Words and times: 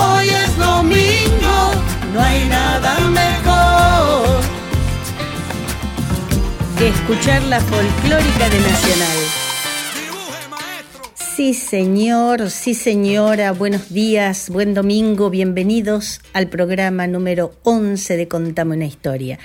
hoy 0.00 0.28
es 0.28 0.56
domingo. 0.56 1.56
No 2.12 2.20
hay 2.20 2.48
nada 2.48 3.00
mejor. 3.00 4.40
Que 6.78 6.88
escuchar 6.88 7.42
la 7.44 7.60
folclórica 7.60 8.48
de 8.48 8.60
Nacional. 8.60 9.18
Sí, 11.14 11.54
señor, 11.54 12.50
sí, 12.50 12.74
señora, 12.74 13.52
buenos 13.52 13.90
días, 13.94 14.50
buen 14.50 14.74
domingo, 14.74 15.30
bienvenidos 15.30 16.20
al 16.34 16.48
programa 16.48 17.06
número 17.06 17.54
11 17.62 18.16
de 18.18 18.28
Contame 18.28 18.76
una 18.76 18.84
historia. 18.84 19.38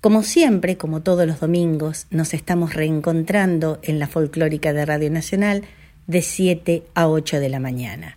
Como 0.00 0.22
siempre, 0.22 0.76
como 0.76 1.02
todos 1.02 1.26
los 1.26 1.40
domingos, 1.40 2.06
nos 2.10 2.34
estamos 2.34 2.74
reencontrando 2.74 3.80
en 3.82 3.98
la 3.98 4.06
folclórica 4.06 4.72
de 4.72 4.86
Radio 4.86 5.10
Nacional 5.10 5.64
de 6.06 6.22
7 6.22 6.84
a 6.94 7.08
8 7.08 7.40
de 7.40 7.48
la 7.48 7.58
mañana. 7.58 8.16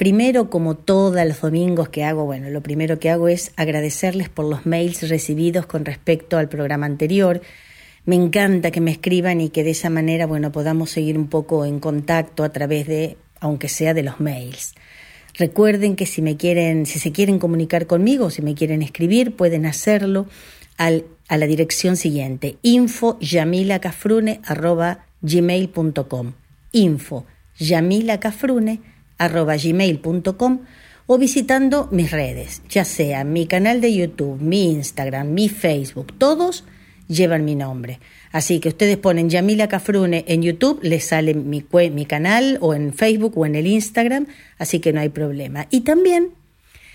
Primero, 0.00 0.48
como 0.48 0.76
todos 0.76 1.22
los 1.26 1.42
domingos 1.42 1.90
que 1.90 2.04
hago, 2.04 2.24
bueno, 2.24 2.48
lo 2.48 2.62
primero 2.62 2.98
que 2.98 3.10
hago 3.10 3.28
es 3.28 3.52
agradecerles 3.56 4.30
por 4.30 4.46
los 4.46 4.64
mails 4.64 5.06
recibidos 5.10 5.66
con 5.66 5.84
respecto 5.84 6.38
al 6.38 6.48
programa 6.48 6.86
anterior. 6.86 7.42
Me 8.06 8.16
encanta 8.16 8.70
que 8.70 8.80
me 8.80 8.92
escriban 8.92 9.42
y 9.42 9.50
que 9.50 9.62
de 9.62 9.72
esa 9.72 9.90
manera, 9.90 10.24
bueno, 10.24 10.52
podamos 10.52 10.88
seguir 10.88 11.18
un 11.18 11.28
poco 11.28 11.66
en 11.66 11.80
contacto 11.80 12.44
a 12.44 12.48
través 12.48 12.86
de, 12.86 13.18
aunque 13.40 13.68
sea 13.68 13.92
de 13.92 14.02
los 14.02 14.20
mails. 14.20 14.72
Recuerden 15.34 15.96
que 15.96 16.06
si 16.06 16.22
me 16.22 16.38
quieren, 16.38 16.86
si 16.86 16.98
se 16.98 17.12
quieren 17.12 17.38
comunicar 17.38 17.86
conmigo, 17.86 18.30
si 18.30 18.40
me 18.40 18.54
quieren 18.54 18.80
escribir, 18.80 19.36
pueden 19.36 19.66
hacerlo 19.66 20.24
a 20.78 21.36
la 21.36 21.46
dirección 21.46 21.96
siguiente: 21.96 22.56
info 22.62 23.18
yamilacafrune 23.20 24.40
arroba 24.46 25.04
gmail.com. 25.20 26.32
Info 26.72 27.26
yamilacafrune 27.58 28.89
gmail.com 29.28 30.60
o 31.06 31.18
visitando 31.18 31.88
mis 31.90 32.12
redes, 32.12 32.62
ya 32.68 32.84
sea 32.84 33.24
mi 33.24 33.46
canal 33.46 33.80
de 33.80 33.92
YouTube, 33.92 34.40
mi 34.40 34.70
Instagram, 34.70 35.32
mi 35.32 35.48
Facebook, 35.48 36.16
todos 36.18 36.64
llevan 37.08 37.44
mi 37.44 37.56
nombre. 37.56 37.98
Así 38.32 38.60
que 38.60 38.68
ustedes 38.68 38.96
ponen 38.96 39.28
Yamila 39.28 39.68
Cafrune 39.68 40.24
en 40.28 40.42
YouTube, 40.42 40.78
les 40.82 41.04
sale 41.04 41.34
mi, 41.34 41.62
canal 42.04 42.58
o 42.60 42.74
en 42.74 42.94
Facebook 42.94 43.36
o 43.36 43.44
en 43.44 43.56
el 43.56 43.66
Instagram, 43.66 44.28
así 44.58 44.78
que 44.78 44.92
no 44.92 45.00
hay 45.00 45.08
problema. 45.08 45.66
Y 45.70 45.80
también, 45.80 46.30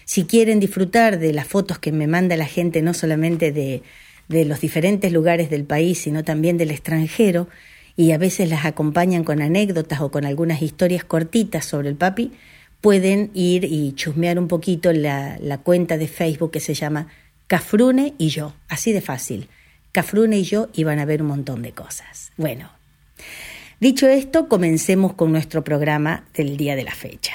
si 0.05 0.23
quieren 0.23 0.61
disfrutar 0.61 1.19
de 1.19 1.33
las 1.33 1.47
fotos 1.47 1.77
que 1.77 1.91
me 1.91 2.07
manda 2.07 2.37
la 2.37 2.45
gente, 2.45 2.81
no 2.81 2.93
solamente 2.93 3.51
de, 3.51 3.83
de 4.29 4.45
los 4.45 4.61
diferentes 4.61 5.11
lugares 5.11 5.49
del 5.49 5.65
país, 5.65 5.99
sino 5.99 6.23
también 6.23 6.57
del 6.57 6.71
extranjero, 6.71 7.49
y 7.95 8.11
a 8.11 8.17
veces 8.17 8.49
las 8.49 8.65
acompañan 8.65 9.23
con 9.23 9.41
anécdotas 9.41 10.01
o 10.01 10.11
con 10.11 10.25
algunas 10.25 10.61
historias 10.61 11.03
cortitas 11.03 11.65
sobre 11.65 11.89
el 11.89 11.95
papi, 11.95 12.31
pueden 12.81 13.31
ir 13.33 13.65
y 13.65 13.93
chusmear 13.93 14.37
un 14.37 14.47
poquito 14.47 14.91
la, 14.91 15.37
la 15.39 15.59
cuenta 15.59 15.97
de 15.97 16.07
Facebook 16.07 16.51
que 16.51 16.59
se 16.59 16.73
llama 16.73 17.07
Cafrune 17.47 18.13
y 18.17 18.29
yo, 18.29 18.53
así 18.67 18.91
de 18.91 19.01
fácil. 19.01 19.47
Cafrune 19.91 20.39
y 20.39 20.43
yo 20.43 20.69
iban 20.73 20.99
a 20.99 21.05
ver 21.05 21.21
un 21.21 21.29
montón 21.29 21.61
de 21.61 21.71
cosas. 21.71 22.31
Bueno, 22.37 22.69
dicho 23.79 24.07
esto, 24.07 24.49
comencemos 24.49 25.13
con 25.13 25.31
nuestro 25.31 25.63
programa 25.63 26.25
del 26.33 26.57
día 26.57 26.75
de 26.75 26.83
la 26.83 26.93
fecha. 26.93 27.33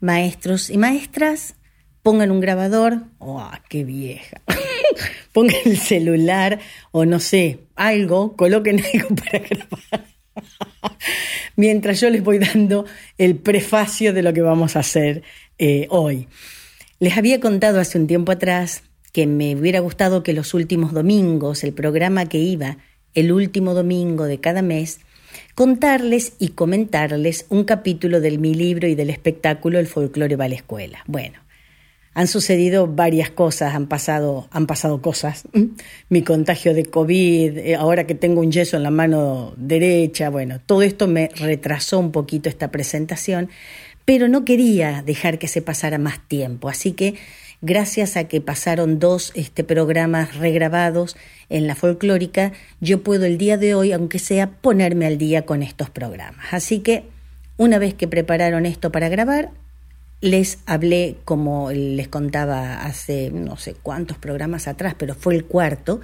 Maestros 0.00 0.70
y 0.70 0.78
maestras, 0.78 1.54
pongan 2.06 2.30
un 2.30 2.38
grabador. 2.38 3.00
¡Oh, 3.18 3.50
qué 3.68 3.82
vieja! 3.82 4.40
pongan 5.32 5.56
el 5.64 5.76
celular 5.76 6.60
o 6.92 7.04
no 7.04 7.18
sé, 7.18 7.64
algo, 7.74 8.36
coloquen 8.36 8.80
algo 8.94 9.08
para 9.08 9.40
grabar. 9.40 10.06
Mientras 11.56 12.00
yo 12.00 12.08
les 12.08 12.22
voy 12.22 12.38
dando 12.38 12.84
el 13.18 13.34
prefacio 13.34 14.12
de 14.12 14.22
lo 14.22 14.32
que 14.32 14.40
vamos 14.40 14.76
a 14.76 14.80
hacer 14.80 15.24
eh, 15.58 15.88
hoy. 15.90 16.28
Les 17.00 17.16
había 17.16 17.40
contado 17.40 17.80
hace 17.80 17.98
un 17.98 18.06
tiempo 18.06 18.30
atrás 18.30 18.84
que 19.12 19.26
me 19.26 19.56
hubiera 19.56 19.80
gustado 19.80 20.22
que 20.22 20.32
los 20.32 20.54
últimos 20.54 20.92
domingos, 20.92 21.64
el 21.64 21.72
programa 21.72 22.26
que 22.26 22.38
iba 22.38 22.78
el 23.14 23.32
último 23.32 23.74
domingo 23.74 24.26
de 24.26 24.38
cada 24.38 24.62
mes, 24.62 25.00
contarles 25.56 26.34
y 26.38 26.50
comentarles 26.50 27.46
un 27.48 27.64
capítulo 27.64 28.20
del 28.20 28.38
mi 28.38 28.54
libro 28.54 28.86
y 28.86 28.94
del 28.94 29.10
espectáculo 29.10 29.80
El 29.80 29.88
folclore 29.88 30.36
va 30.36 30.44
a 30.44 30.50
la 30.50 30.54
escuela. 30.54 31.02
Bueno, 31.08 31.40
han 32.16 32.28
sucedido 32.28 32.86
varias 32.86 33.28
cosas, 33.28 33.74
han 33.74 33.88
pasado, 33.88 34.48
han 34.50 34.66
pasado 34.66 35.02
cosas. 35.02 35.44
Mi 36.08 36.22
contagio 36.22 36.72
de 36.72 36.86
COVID, 36.86 37.58
eh, 37.58 37.76
ahora 37.76 38.06
que 38.06 38.14
tengo 38.14 38.40
un 38.40 38.50
yeso 38.50 38.78
en 38.78 38.84
la 38.84 38.90
mano 38.90 39.52
derecha, 39.58 40.30
bueno, 40.30 40.58
todo 40.64 40.80
esto 40.80 41.08
me 41.08 41.28
retrasó 41.36 41.98
un 41.98 42.12
poquito 42.12 42.48
esta 42.48 42.70
presentación, 42.70 43.50
pero 44.06 44.28
no 44.28 44.46
quería 44.46 45.02
dejar 45.02 45.38
que 45.38 45.46
se 45.46 45.60
pasara 45.60 45.98
más 45.98 46.26
tiempo, 46.26 46.70
así 46.70 46.92
que 46.92 47.16
gracias 47.60 48.16
a 48.16 48.24
que 48.24 48.40
pasaron 48.40 48.98
dos 48.98 49.30
este, 49.34 49.62
programas 49.62 50.36
regrabados 50.36 51.18
en 51.50 51.66
la 51.66 51.74
folclórica, 51.74 52.52
yo 52.80 53.02
puedo 53.02 53.26
el 53.26 53.36
día 53.36 53.58
de 53.58 53.74
hoy, 53.74 53.92
aunque 53.92 54.20
sea, 54.20 54.52
ponerme 54.52 55.04
al 55.04 55.18
día 55.18 55.44
con 55.44 55.62
estos 55.62 55.90
programas. 55.90 56.46
Así 56.50 56.78
que 56.78 57.04
una 57.58 57.78
vez 57.78 57.92
que 57.92 58.08
prepararon 58.08 58.64
esto 58.64 58.90
para 58.90 59.10
grabar, 59.10 59.50
les 60.26 60.58
hablé, 60.66 61.16
como 61.24 61.70
les 61.70 62.08
contaba 62.08 62.84
hace 62.84 63.30
no 63.30 63.56
sé 63.56 63.74
cuántos 63.74 64.18
programas 64.18 64.68
atrás, 64.68 64.94
pero 64.98 65.14
fue 65.14 65.34
el 65.34 65.44
cuarto. 65.44 66.00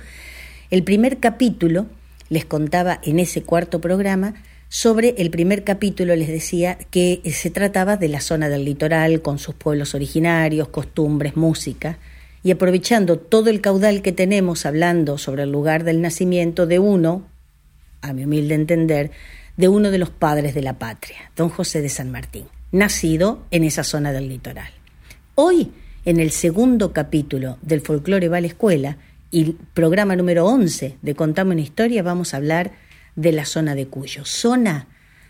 El 0.71 0.83
primer 0.83 1.19
capítulo, 1.19 1.87
les 2.29 2.45
contaba 2.45 3.01
en 3.03 3.19
ese 3.19 3.43
cuarto 3.43 3.81
programa, 3.81 4.35
sobre 4.69 5.15
el 5.19 5.31
primer 5.31 5.65
capítulo 5.65 6.17
les 6.17 6.29
decía 6.29 6.79
que 6.91 7.21
se 7.31 7.51
trataba 7.51 7.99
de 7.99 8.09
la 8.09 8.21
zona 8.21 8.49
del 8.49 8.65
litoral, 8.65 9.21
con 9.21 9.39
sus 9.39 9.55
pueblos 9.55 9.95
originarios, 9.95 10.69
costumbres, 10.69 11.37
música, 11.37 11.99
y 12.43 12.53
aprovechando 12.53 13.19
todo 13.19 13.51
el 13.51 13.61
caudal 13.61 14.01
que 14.01 14.13
tenemos 14.13 14.65
hablando 14.65 15.19
sobre 15.19 15.43
el 15.43 15.53
lugar 15.53 15.85
del 15.85 16.01
nacimiento 16.01 16.67
de 16.67 16.79
uno, 16.79 17.27
a 18.01 18.15
mi 18.15 18.25
humilde 18.25 18.55
entender, 18.55 19.11
de 19.59 19.69
uno 19.69 19.91
de 19.91 19.99
los 19.99 20.09
padres 20.09 20.55
de 20.55 20.63
la 20.63 20.79
patria, 20.79 21.31
don 21.37 21.51
José 21.51 21.83
de 21.83 21.91
San 21.91 22.11
Martín 22.11 22.47
nacido 22.73 23.45
en 23.51 23.65
esa 23.65 23.85
zona 23.85 24.13
del 24.13 24.29
litoral. 24.29 24.71
Hoy, 25.35 25.73
en 26.05 26.19
el 26.19 26.31
segundo 26.31 26.93
capítulo 26.93 27.59
del 27.61 27.83
Folclore 27.83 28.29
va 28.29 28.39
a 28.39 28.41
la 28.41 28.47
escuela 28.49 28.97
y 29.31 29.53
programa 29.75 30.17
número 30.17 30.47
11 30.47 30.97
de 31.01 31.15
Contame 31.15 31.53
una 31.53 31.61
historia, 31.61 32.03
vamos 32.03 32.33
a 32.33 32.39
hablar 32.39 32.73
de 33.15 33.33
la 33.33 33.45
zona 33.45 33.75
de 33.75 33.87
Cuyo, 33.87 34.25
zona 34.25 34.89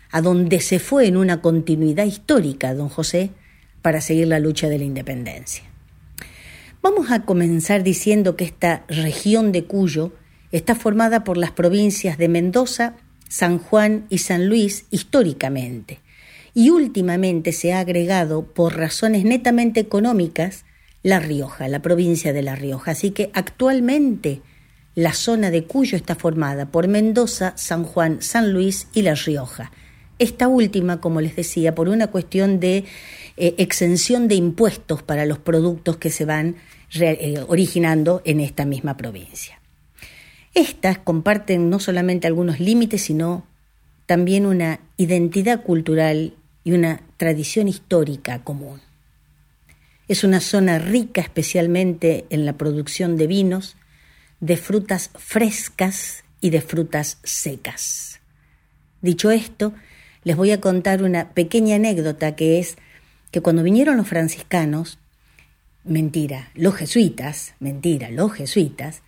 a 0.09 0.21
donde 0.21 0.61
se 0.61 0.79
fue 0.79 1.07
en 1.07 1.17
una 1.17 1.41
continuidad 1.41 2.05
histórica 2.05 2.73
don 2.73 2.89
José 2.89 3.31
para 3.81 3.99
seguir 3.99 4.27
la 4.27 4.39
lucha 4.39 4.69
de 4.69 4.77
la 4.77 4.85
independencia. 4.85 5.63
Vamos 6.81 7.11
a 7.11 7.23
comenzar 7.25 7.83
diciendo 7.83 8.35
que 8.35 8.45
esta 8.45 8.85
región 8.87 9.51
de 9.51 9.65
Cuyo 9.65 10.13
está 10.51 10.75
formada 10.75 11.23
por 11.23 11.37
las 11.37 11.51
provincias 11.51 12.17
de 12.17 12.29
Mendoza, 12.29 12.95
San 13.27 13.57
Juan 13.57 14.05
y 14.09 14.19
San 14.19 14.47
Luis 14.47 14.85
históricamente 14.91 16.02
y 16.53 16.69
últimamente 16.69 17.51
se 17.51 17.73
ha 17.73 17.79
agregado, 17.79 18.43
por 18.43 18.77
razones 18.77 19.25
netamente 19.25 19.79
económicas, 19.79 20.65
La 21.01 21.19
Rioja, 21.19 21.67
la 21.67 21.81
provincia 21.81 22.33
de 22.33 22.43
La 22.43 22.55
Rioja. 22.55 22.91
Así 22.91 23.11
que 23.11 23.31
actualmente 23.33 24.41
la 24.95 25.13
zona 25.13 25.49
de 25.49 25.63
Cuyo 25.63 25.97
está 25.97 26.15
formada 26.15 26.67
por 26.67 26.87
Mendoza, 26.87 27.53
San 27.57 27.83
Juan, 27.83 28.21
San 28.21 28.53
Luis 28.53 28.87
y 28.93 29.01
La 29.01 29.15
Rioja. 29.15 29.71
Esta 30.19 30.47
última, 30.47 31.01
como 31.01 31.21
les 31.21 31.35
decía, 31.35 31.73
por 31.73 31.89
una 31.89 32.07
cuestión 32.07 32.59
de 32.59 32.85
eh, 33.35 33.55
exención 33.57 34.27
de 34.27 34.35
impuestos 34.35 35.01
para 35.01 35.25
los 35.25 35.39
productos 35.39 35.97
que 35.97 36.11
se 36.11 36.25
van 36.25 36.57
eh, 36.99 37.43
originando 37.47 38.21
en 38.23 38.39
esta 38.39 38.65
misma 38.65 38.95
provincia. 38.95 39.59
Estas 40.53 40.99
comparten 40.99 41.71
no 41.71 41.79
solamente 41.79 42.27
algunos 42.27 42.59
límites, 42.59 43.01
sino 43.01 43.47
también 44.05 44.45
una 44.45 44.79
identidad 44.97 45.63
cultural 45.63 46.35
y 46.63 46.71
una 46.71 47.01
tradición 47.17 47.67
histórica 47.67 48.43
común. 48.43 48.81
Es 50.07 50.23
una 50.23 50.39
zona 50.39 50.79
rica 50.79 51.21
especialmente 51.21 52.25
en 52.29 52.45
la 52.45 52.53
producción 52.53 53.17
de 53.17 53.27
vinos, 53.27 53.77
de 54.39 54.57
frutas 54.57 55.09
frescas 55.15 56.23
y 56.41 56.49
de 56.49 56.61
frutas 56.61 57.19
secas. 57.23 58.19
Dicho 59.01 59.31
esto, 59.31 59.73
les 60.23 60.35
voy 60.35 60.51
a 60.51 60.61
contar 60.61 61.03
una 61.03 61.31
pequeña 61.31 61.75
anécdota 61.75 62.35
que 62.35 62.59
es 62.59 62.77
que 63.31 63.41
cuando 63.41 63.63
vinieron 63.63 63.97
los 63.97 64.07
franciscanos, 64.07 64.99
mentira, 65.83 66.51
los 66.53 66.75
jesuitas, 66.75 67.55
mentira, 67.59 68.09
los 68.11 68.31
jesuitas, 68.33 69.01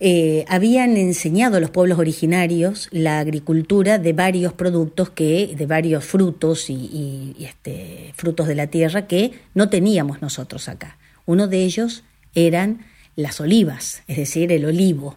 eh, 0.00 0.44
habían 0.48 0.96
enseñado 0.96 1.56
a 1.56 1.60
los 1.60 1.70
pueblos 1.70 1.98
originarios 1.98 2.88
la 2.90 3.20
agricultura 3.20 3.98
de 3.98 4.12
varios 4.12 4.52
productos 4.52 5.10
que, 5.10 5.54
de 5.56 5.66
varios 5.66 6.04
frutos 6.04 6.68
y, 6.68 7.36
este, 7.40 8.12
frutos 8.16 8.48
de 8.48 8.54
la 8.56 8.66
tierra 8.66 9.06
que 9.06 9.32
no 9.54 9.68
teníamos 9.68 10.20
nosotros 10.20 10.68
acá. 10.68 10.98
Uno 11.26 11.46
de 11.46 11.64
ellos 11.64 12.02
eran 12.34 12.84
las 13.16 13.40
olivas, 13.40 14.02
es 14.08 14.16
decir, 14.16 14.50
el 14.50 14.64
olivo. 14.64 15.16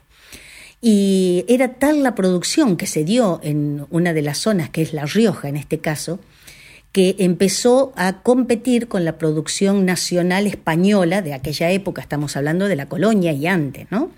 Y 0.79 1.43
era 1.47 1.73
tal 1.73 2.03
la 2.03 2.13
producción 2.13 2.77
que 2.77 2.85
se 2.85 3.03
dio 3.03 3.39
en 3.41 3.85
una 3.89 4.13
de 4.13 4.21
las 4.21 4.37
zonas, 4.37 4.69
que 4.69 4.83
es 4.83 4.93
La 4.93 5.05
Rioja 5.05 5.49
en 5.49 5.57
este 5.57 5.79
caso, 5.79 6.19
que 6.91 7.15
empezó 7.19 7.93
a 7.95 8.21
competir 8.21 8.87
con 8.87 9.03
la 9.03 9.17
producción 9.17 9.85
nacional 9.85 10.45
española 10.45 11.23
de 11.23 11.33
aquella 11.33 11.71
época, 11.71 12.01
estamos 12.01 12.37
hablando 12.37 12.67
de 12.67 12.75
la 12.75 12.87
colonia 12.87 13.31
y 13.33 13.47
antes, 13.47 13.87
¿no? 13.91 14.11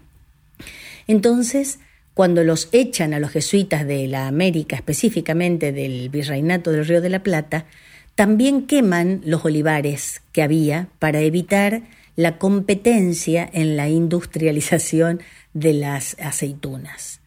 Entonces, 1.10 1.80
cuando 2.14 2.44
los 2.44 2.70
echan 2.72 3.16
a 3.16 3.20
los 3.20 3.32
jesuitas 3.32 3.88
de 3.88 4.08
la 4.08 4.28
América, 4.28 4.76
específicamente 4.76 5.72
del 5.72 6.10
virreinato 6.10 6.72
del 6.72 6.86
Río 6.86 7.02
de 7.02 7.10
la 7.10 7.24
Plata, 7.24 7.66
también 8.14 8.68
queman 8.68 9.22
los 9.26 9.44
olivares 9.44 10.22
que 10.34 10.44
había 10.44 10.88
para 11.00 11.22
evitar 11.22 11.82
la 12.16 12.38
competencia 12.38 13.50
en 13.52 13.76
la 13.76 13.90
industrialización 13.90 15.20
de 15.56 15.74
las 15.74 16.16
aceitunas. 16.20 17.22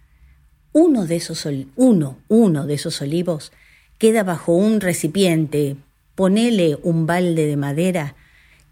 Uno 0.70 1.04
de 1.06 1.16
esos, 1.16 1.44
uno, 1.74 2.18
uno 2.28 2.66
de 2.66 2.74
esos 2.74 3.02
olivos 3.02 3.50
queda 3.98 4.22
bajo 4.22 4.54
un 4.54 4.80
recipiente, 4.80 5.74
ponele 6.14 6.78
un 6.84 7.06
balde 7.06 7.46
de 7.46 7.56
madera, 7.56 8.14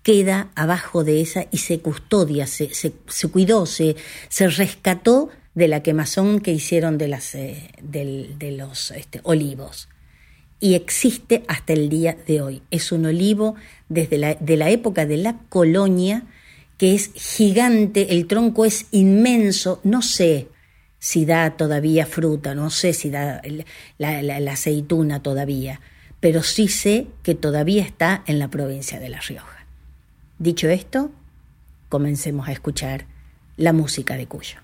queda 0.02 0.50
abajo 0.55 1.05
de 1.05 1.20
esa 1.20 1.47
y 1.50 1.58
se 1.58 1.81
custodia, 1.81 2.47
se, 2.47 2.75
se, 2.75 3.29
cuidó, 3.29 3.67
se, 3.67 3.97
se, 4.29 4.49
rescató 4.49 5.29
de 5.55 5.69
la 5.69 5.82
quemazón 5.82 6.41
que 6.41 6.52
hicieron 6.52 6.99
de, 6.99 7.08
las, 7.08 7.35
eh, 7.35 7.70
de 7.82 8.55
los 8.56 8.91
este, 8.93 9.20
olivos. 9.25 9.88
Y 10.61 10.75
existe 10.75 11.43
hasta 11.49 11.73
el 11.73 11.88
día 11.88 12.17
de 12.26 12.43
hoy. 12.43 12.62
Es 12.70 12.93
un 12.93 13.06
olivo 13.06 13.55
desde 13.88 14.19
la, 14.19 14.35
de 14.35 14.56
la 14.56 14.70
época 14.70 15.06
de 15.06 15.17
la 15.17 15.38
colonia, 15.49 16.25
que 16.76 16.94
es 16.94 17.11
gigante, 17.14 18.12
el 18.12 18.26
tronco 18.26 18.64
es 18.64 18.87
inmenso, 18.91 19.81
no 19.85 20.03
sé 20.03 20.49
si 20.99 21.25
da 21.25 21.56
todavía 21.56 22.06
fruta, 22.06 22.55
no 22.55 22.70
sé 22.70 22.93
si 22.93 23.11
da 23.11 23.43
la, 23.99 24.53
aceituna 24.53 25.23
todavía, 25.23 25.81
pero 26.20 26.43
sí 26.43 26.69
sé 26.69 27.06
que 27.23 27.35
todavía 27.35 27.82
está 27.82 28.23
en 28.26 28.38
la 28.38 28.49
provincia 28.49 29.00
de 29.00 29.08
La 29.08 29.20
Rioja. 29.20 29.60
Dicho 30.41 30.71
esto, 30.71 31.11
comencemos 31.91 32.49
a 32.49 32.53
escuchar 32.53 33.05
la 33.59 33.75
música 33.75 34.17
de 34.17 34.27
Cuyo. 34.27 34.57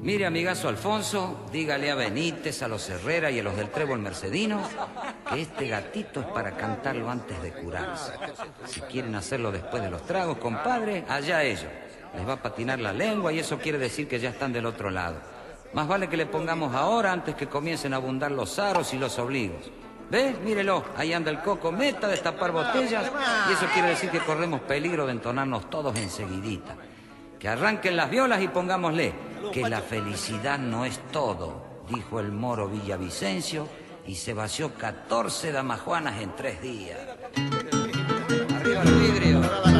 Mire, 0.00 0.24
amigazo 0.24 0.70
Alfonso, 0.70 1.44
dígale 1.52 1.90
a 1.90 1.94
Benítez, 1.94 2.62
a 2.62 2.68
los 2.68 2.88
Herrera 2.88 3.30
y 3.30 3.40
a 3.40 3.42
los 3.42 3.54
del 3.54 3.68
Trébol 3.68 3.98
Mercedino 3.98 4.62
que 5.30 5.42
este 5.42 5.68
gatito 5.68 6.20
es 6.20 6.26
para 6.28 6.52
cantarlo 6.52 7.10
antes 7.10 7.42
de 7.42 7.52
curarse. 7.52 8.14
Si 8.64 8.80
quieren 8.80 9.14
hacerlo 9.16 9.52
después 9.52 9.82
de 9.82 9.90
los 9.90 10.06
tragos, 10.06 10.38
compadre, 10.38 11.04
allá 11.06 11.44
ellos 11.44 11.68
les 12.16 12.26
va 12.26 12.32
a 12.32 12.42
patinar 12.42 12.80
la 12.80 12.94
lengua 12.94 13.34
y 13.34 13.40
eso 13.40 13.58
quiere 13.58 13.76
decir 13.76 14.08
que 14.08 14.18
ya 14.18 14.30
están 14.30 14.54
del 14.54 14.64
otro 14.64 14.90
lado. 14.90 15.20
Más 15.74 15.86
vale 15.86 16.08
que 16.08 16.16
le 16.16 16.24
pongamos 16.24 16.74
ahora 16.74 17.12
antes 17.12 17.34
que 17.34 17.48
comiencen 17.48 17.92
a 17.92 17.96
abundar 17.96 18.30
los 18.32 18.58
aros 18.58 18.94
y 18.94 18.98
los 18.98 19.18
obligos. 19.18 19.70
¿Ves? 20.12 20.38
Mírelo, 20.40 20.84
ahí 20.94 21.14
anda 21.14 21.30
el 21.30 21.40
coco, 21.40 21.72
meta 21.72 22.06
de 22.06 22.12
destapar 22.12 22.52
botellas 22.52 23.10
y 23.48 23.52
eso 23.54 23.64
quiere 23.72 23.88
decir 23.88 24.10
que 24.10 24.18
corremos 24.18 24.60
peligro 24.60 25.06
de 25.06 25.12
entonarnos 25.12 25.70
todos 25.70 25.96
enseguidita. 25.96 26.76
Que 27.38 27.48
arranquen 27.48 27.96
las 27.96 28.10
violas 28.10 28.42
y 28.42 28.48
pongámosle 28.48 29.14
que 29.54 29.66
la 29.66 29.80
felicidad 29.80 30.58
no 30.58 30.84
es 30.84 30.98
todo, 31.10 31.64
dijo 31.88 32.20
el 32.20 32.30
moro 32.30 32.68
Villavicencio 32.68 33.66
y 34.06 34.16
se 34.16 34.34
vació 34.34 34.74
14 34.74 35.50
damajuanas 35.50 36.20
en 36.20 36.36
tres 36.36 36.60
días. 36.60 36.98
Arriba 38.54 38.82
el 38.82 38.94
vidrio. 38.94 39.71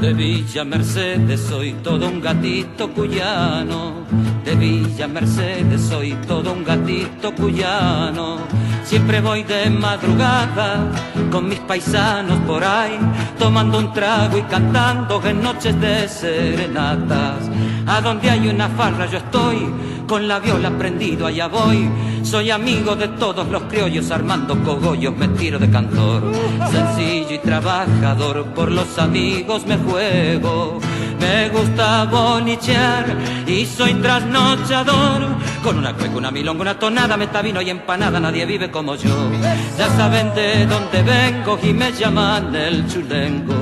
De 0.00 0.14
Villa 0.14 0.64
Mercedes 0.64 1.40
soy 1.40 1.72
todo 1.82 2.06
un 2.06 2.20
gatito 2.20 2.88
cuyano. 2.90 4.06
De 4.44 4.54
Villa 4.54 5.08
Mercedes 5.08 5.80
soy 5.80 6.12
todo 6.24 6.52
un 6.52 6.62
gatito 6.62 7.34
cuyano. 7.34 8.38
Siempre 8.84 9.20
voy 9.20 9.42
de 9.42 9.68
madrugada 9.70 10.92
con 11.32 11.48
mis 11.48 11.58
paisanos 11.58 12.38
por 12.46 12.62
ahí, 12.62 12.96
tomando 13.40 13.78
un 13.78 13.92
trago 13.92 14.38
y 14.38 14.42
cantando 14.42 15.20
en 15.26 15.42
noches 15.42 15.78
de 15.80 16.08
serenatas. 16.08 17.50
A 17.84 18.00
donde 18.00 18.30
hay 18.30 18.48
una 18.48 18.68
farra 18.68 19.06
yo 19.06 19.18
estoy, 19.18 19.68
con 20.06 20.28
la 20.28 20.38
viola 20.38 20.70
prendido 20.70 21.26
allá 21.26 21.48
voy. 21.48 21.90
Soy 22.30 22.50
amigo 22.50 22.94
de 22.94 23.08
todos 23.08 23.48
los 23.48 23.62
criollos, 23.62 24.10
armando 24.10 24.54
cogollos 24.62 25.16
me 25.16 25.28
tiro 25.28 25.58
de 25.58 25.70
cantor. 25.70 26.30
Sencillo 26.70 27.34
y 27.34 27.38
trabajador, 27.38 28.44
por 28.54 28.70
los 28.70 28.98
amigos 28.98 29.64
me 29.64 29.78
juego. 29.78 30.78
Me 31.18 31.48
gusta 31.48 32.04
bolichear 32.04 33.06
y 33.46 33.64
soy 33.64 33.94
trasnochador. 33.94 35.26
Con 35.64 35.78
una 35.78 35.94
cueca, 35.94 36.16
una 36.16 36.30
milonga, 36.30 36.60
una 36.60 36.78
tonada, 36.78 37.16
vino 37.40 37.62
y 37.62 37.70
empanada, 37.70 38.20
nadie 38.20 38.44
vive 38.44 38.70
como 38.70 38.94
yo. 38.94 39.30
Ya 39.78 39.88
saben 39.96 40.34
de 40.34 40.66
dónde 40.66 41.02
vengo 41.02 41.58
y 41.62 41.72
me 41.72 41.92
llaman 41.92 42.54
el 42.54 42.86
chulengo. 42.92 43.54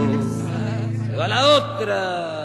va 1.16 1.28
la 1.28 1.46
otra. 1.46 2.35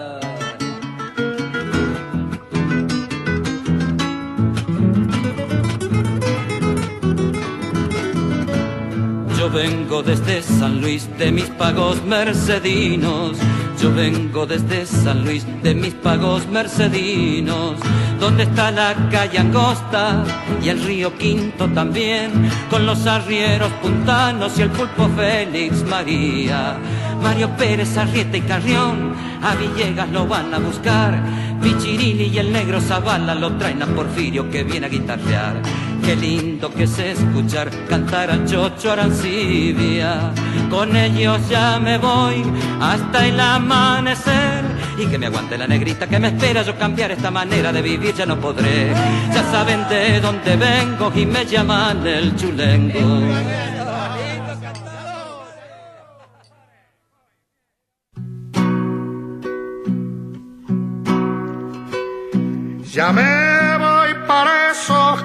Vengo 9.51 10.01
desde 10.01 10.42
San 10.42 10.81
Luis 10.81 11.09
de 11.18 11.31
mis 11.31 11.45
pagos 11.45 12.01
mercedinos. 12.03 13.38
Yo 13.81 13.94
vengo 13.94 14.45
desde 14.45 14.86
San 14.86 15.25
Luis 15.25 15.45
de 15.62 15.75
mis 15.75 15.94
pagos 15.94 16.48
mercedinos. 16.48 17.75
Donde 18.19 18.44
está 18.44 18.72
la 18.72 18.96
calle 19.10 19.39
Angosta 19.39 20.24
y 20.63 20.70
el 20.70 20.81
río 20.84 21.17
Quinto 21.17 21.67
también. 21.70 22.50
Con 22.70 22.86
los 22.86 23.05
arrieros 23.05 23.72
puntanos 23.81 24.58
y 24.58 24.62
el 24.62 24.70
pulpo 24.70 25.10
Félix 25.15 25.84
María. 25.84 26.77
Mario 27.22 27.50
Pérez, 27.55 27.98
Arrieta 27.98 28.38
y 28.38 28.41
Carrión, 28.41 29.13
a 29.43 29.53
Villegas 29.55 30.10
lo 30.10 30.25
van 30.25 30.53
a 30.53 30.60
buscar. 30.60 31.22
Pichirini 31.62 32.24
y 32.24 32.38
el 32.38 32.51
negro 32.51 32.82
Zavala 32.82 33.36
lo 33.36 33.51
traen 33.58 33.82
a 33.84 33.86
Porfirio 33.86 34.50
que 34.50 34.63
viene 34.63 34.88
a 34.88 34.89
guitarrear. 34.89 35.62
Qué 36.03 36.15
lindo 36.15 36.74
que 36.74 36.84
es 36.84 36.98
escuchar 36.98 37.70
cantar 37.88 38.32
a 38.32 38.44
Chocho 38.46 38.91
Arancibia. 38.91 40.32
Con 40.70 40.96
ellos 40.96 41.38
ya 41.50 41.80
me 41.80 41.98
voy 41.98 42.44
hasta 42.80 43.27
el 43.27 43.39
amanecer. 43.39 44.63
Y 44.98 45.06
que 45.06 45.18
me 45.18 45.27
aguante 45.27 45.58
la 45.58 45.68
negrita 45.68 46.08
que 46.08 46.20
me 46.20 46.30
espera. 46.30 46.63
Yo 46.63 46.75
cambiar 46.77 47.12
esta 47.12 47.30
manera 47.30 47.72
de 47.72 47.82
vivir 47.82 48.15
ya 48.15 48.25
no 48.25 48.39
podré. 48.39 48.91
Ya 49.34 49.44
saben 49.51 49.88
de 49.89 50.20
dónde 50.20 50.56
vengo 50.56 51.12
y 51.15 51.25
me 51.25 51.46
llaman 51.46 52.06
el 52.06 52.36
chulengo. 52.36 53.80
Ya 63.01 63.12
me 63.12 63.77
voy 63.79 64.13
para 64.27 64.70
esos 64.70 65.24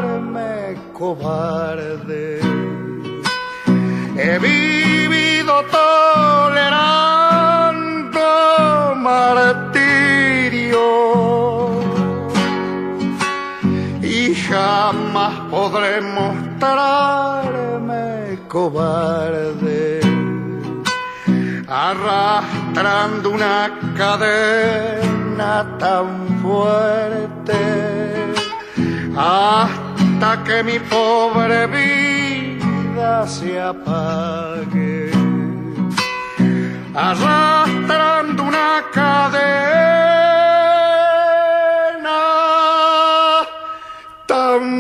cobarde. 0.93 2.41
He 4.17 4.39
vivido 4.39 5.55
tolerando 5.79 6.97
martirio 9.09 10.87
jamás 14.49 15.35
podré 15.51 16.01
mostrarme 16.19 18.05
cobarde, 18.49 20.01
arrastrando 21.69 23.31
una 23.31 23.59
cadena 23.97 25.16
tan 25.37 26.41
fuerte 26.43 27.57
hasta 29.17 30.45
que 30.45 30.63
mi 30.63 30.79
pobre 30.79 31.67
vida 31.67 33.27
se 33.27 33.61
apague, 33.61 35.11
arrastrando 36.95 38.43
una 38.45 38.85
cadena 38.93 39.67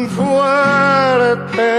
fuerte 0.08 1.72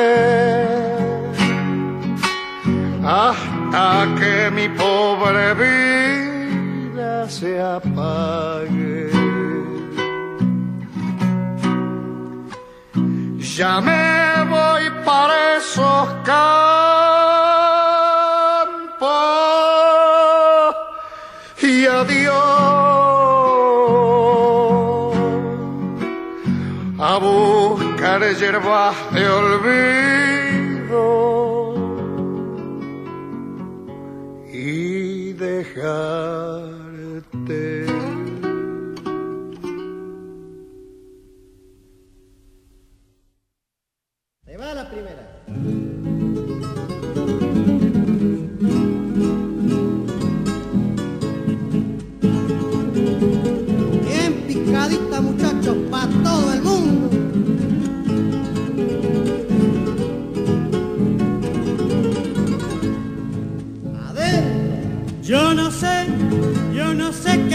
hasta 3.04 4.08
que 4.20 4.52
mi 4.52 4.70
pobre 4.70 5.54
vida 5.56 7.30
se 7.30 7.60
apague. 7.62 7.87
Ya 13.58 13.82
me 13.82 14.44
voy 14.52 14.84
para 15.04 15.58
esos 15.58 16.08
campos 16.24 16.68
y 21.64 21.88
adiós. 21.88 22.68
de 28.20 28.36
hierbas 28.36 28.96
de 29.12 29.28
olvido 29.28 31.04
y 34.54 35.34
dejarte. 35.34 36.47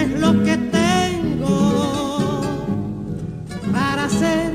Es 0.02 0.20
lo 0.20 0.32
que 0.42 0.56
tengo 0.56 2.40
para 3.72 4.08
ser, 4.08 4.52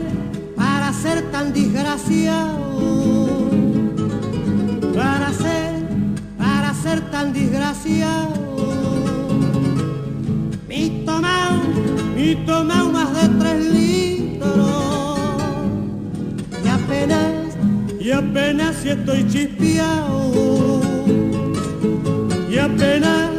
para 0.56 0.92
ser 0.92 1.32
tan 1.32 1.54
desgraciado, 1.54 3.50
para 4.94 5.32
ser, 5.32 5.72
para 6.38 6.74
ser 6.74 7.00
tan 7.12 7.32
desgraciado. 7.32 8.34
Mi 10.68 11.04
tomado, 11.06 11.62
mi 12.16 12.36
tomado 12.46 12.89
más 12.92 13.13
de 13.13 13.30
tres 13.39 13.74
litros. 13.74 15.20
Y 16.63 16.68
apenas, 16.68 17.56
y 18.01 18.12
apenas 18.12 18.75
si 18.75 18.89
estoy 18.89 19.25
chispeado. 19.27 20.82
Y 22.50 22.58
apenas, 22.58 23.37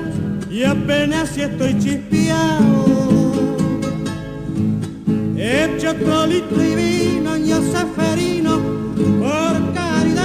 y 0.58 0.64
apenas 0.64 1.28
si 1.28 1.42
estoy 1.42 1.78
chispeado. 1.78 2.84
Hecho 5.36 5.94
trolito 5.94 6.60
y 6.60 6.74
vino, 6.74 7.36
yo 7.36 7.62
seferino, 7.62 8.58
por 9.20 9.72
caridad. 9.72 10.24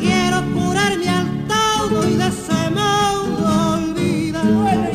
Quiero 0.00 0.42
curarme 0.54 1.08
al 1.10 1.46
todo 1.46 2.08
y 2.08 2.14
de 2.14 2.28
ese 2.28 2.70
modo 2.70 3.74
olvidar. 3.74 4.90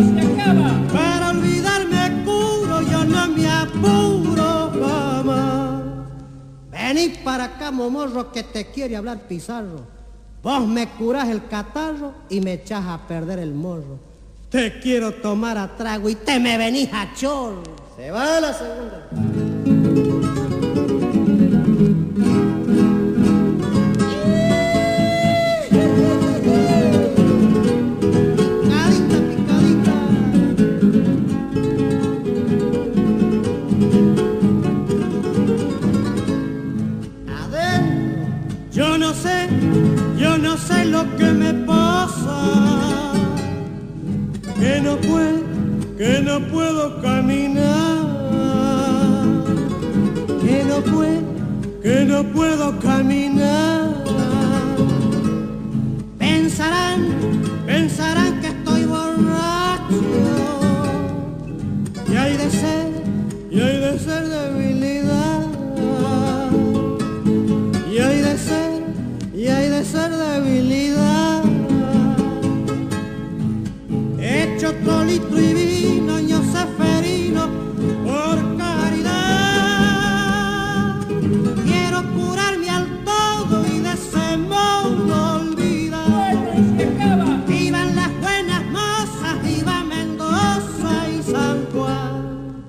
Para 0.92 1.30
olvidarme 1.30 2.24
curo, 2.26 2.82
yo 2.82 3.06
no 3.06 3.28
me 3.28 3.48
apuro, 3.48 4.72
mamá. 4.82 5.84
Vení 6.72 7.10
para 7.24 7.44
acá, 7.44 7.70
momorro, 7.70 8.32
que 8.32 8.42
te 8.42 8.72
quiere 8.72 8.96
hablar 8.96 9.28
Pizarro. 9.28 10.01
Vos 10.44 10.68
me 10.68 10.88
curás 10.90 11.30
el 11.30 11.48
catarro 11.48 12.14
y 12.30 12.42
me 12.42 12.54
echás 12.54 12.86
a 12.86 13.08
perder 13.08 13.40
el 13.40 13.54
morro. 13.54 14.00
Te 14.50 14.80
quiero 14.80 15.14
tomar 15.14 15.58
a 15.58 15.78
trago 15.78 16.10
y 16.10 16.16
te 16.16 16.40
me 16.40 16.58
venís 16.58 16.90
a 16.92 17.14
chorro. 17.14 17.64
Se 17.96 18.10
va 18.10 18.40
la 18.40 18.54
segunda. 18.54 19.51
Yo 40.22 40.38
no 40.38 40.56
sé 40.56 40.86
lo 40.86 41.04
que 41.18 41.32
me 41.32 41.52
pasa, 41.66 42.38
que 44.60 44.80
no 44.80 44.96
puedo, 44.98 45.42
que 45.98 46.22
no 46.22 46.40
puedo 46.54 47.02
caminar, 47.02 47.98
que 50.44 50.64
no 50.70 50.78
puedo, 50.94 51.24
que 51.82 52.06
no 52.06 52.24
puedo 52.38 52.80
caminar. 52.80 53.90
Pensarán, 56.20 57.00
pensarán 57.66 58.42
que 58.42 58.48
estoy 58.48 58.84
borracho, 58.86 60.02
y 62.12 62.16
hay 62.16 62.38
de 62.38 62.50
ser, 62.62 62.90
y 63.50 63.60
hay 63.60 63.78
de 63.86 64.00
ser 64.00 64.24
debilidad. 64.28 64.71
Yo 74.62 74.72
chocolito 74.72 75.40
y 75.40 75.54
vino, 75.56 76.14
Joseferino, 76.18 77.50
por 78.04 78.58
caridad. 78.58 79.08
Quiero 81.66 82.04
curarme 82.14 82.70
al 82.70 83.04
todo 83.04 83.66
y 83.66 83.80
de 83.80 83.92
ese 83.92 84.38
modo 84.38 85.38
olvidar. 85.38 86.36
Vivan 87.48 87.96
las 87.96 88.12
buenas 88.22 88.64
mozas, 88.66 89.42
viva 89.44 89.84
Mendoza 89.84 91.10
y 91.10 91.24
San 91.24 91.66
Juan. 91.72 92.64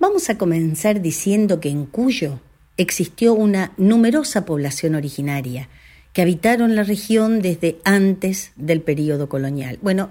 Vamos 0.00 0.28
a 0.30 0.36
comenzar 0.36 1.00
diciendo 1.00 1.60
que 1.60 1.68
en 1.68 1.86
Cuyo 1.86 2.40
existió 2.76 3.34
una 3.34 3.72
numerosa 3.76 4.44
población 4.44 4.96
originaria 4.96 5.68
que 6.16 6.22
habitaron 6.22 6.74
la 6.76 6.82
región 6.82 7.42
desde 7.42 7.76
antes 7.84 8.52
del 8.56 8.80
período 8.80 9.28
colonial. 9.28 9.78
Bueno, 9.82 10.08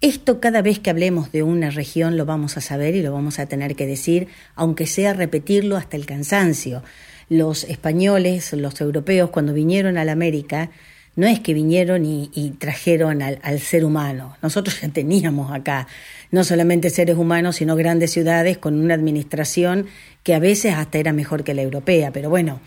esto 0.00 0.40
cada 0.40 0.62
vez 0.62 0.78
que 0.78 0.88
hablemos 0.88 1.30
de 1.30 1.42
una 1.42 1.68
región 1.68 2.16
lo 2.16 2.24
vamos 2.24 2.56
a 2.56 2.62
saber 2.62 2.94
y 2.94 3.02
lo 3.02 3.12
vamos 3.12 3.38
a 3.38 3.44
tener 3.44 3.76
que 3.76 3.86
decir, 3.86 4.28
aunque 4.54 4.86
sea 4.86 5.12
repetirlo 5.12 5.76
hasta 5.76 5.98
el 5.98 6.06
cansancio. 6.06 6.82
Los 7.28 7.64
españoles, 7.64 8.50
los 8.54 8.80
europeos, 8.80 9.28
cuando 9.28 9.52
vinieron 9.52 9.98
a 9.98 10.06
la 10.06 10.12
América, 10.12 10.70
no 11.16 11.26
es 11.26 11.40
que 11.40 11.52
vinieron 11.52 12.06
y, 12.06 12.54
trajeron 12.58 13.20
al, 13.20 13.38
al, 13.42 13.60
ser 13.60 13.84
humano. 13.84 14.38
Nosotros 14.40 14.80
ya 14.80 14.88
teníamos 14.88 15.52
acá 15.52 15.86
no 16.30 16.44
solamente 16.44 16.88
seres 16.88 17.18
humanos, 17.18 17.56
sino 17.56 17.76
grandes 17.76 18.10
ciudades 18.10 18.56
con 18.56 18.80
una 18.80 18.94
administración 18.94 19.84
que 20.22 20.34
a 20.34 20.38
veces 20.38 20.76
hasta 20.76 20.96
era 20.96 21.12
mejor 21.12 21.44
que 21.44 21.52
la 21.52 21.60
europea. 21.60 22.10
Pero 22.10 22.30
bueno, 22.30 22.58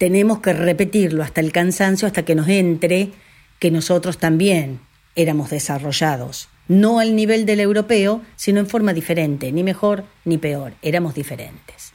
tenemos 0.00 0.40
que 0.40 0.54
repetirlo 0.54 1.22
hasta 1.22 1.42
el 1.42 1.52
cansancio, 1.52 2.06
hasta 2.06 2.24
que 2.24 2.34
nos 2.34 2.48
entre 2.48 3.12
que 3.58 3.70
nosotros 3.70 4.16
también 4.16 4.80
éramos 5.14 5.50
desarrollados 5.50 6.48
no 6.68 7.00
al 7.00 7.14
nivel 7.14 7.44
del 7.44 7.60
europeo, 7.60 8.22
sino 8.34 8.60
en 8.60 8.66
forma 8.66 8.94
diferente, 8.94 9.52
ni 9.52 9.62
mejor 9.62 10.04
ni 10.24 10.38
peor, 10.38 10.72
éramos 10.80 11.14
diferentes. 11.14 11.92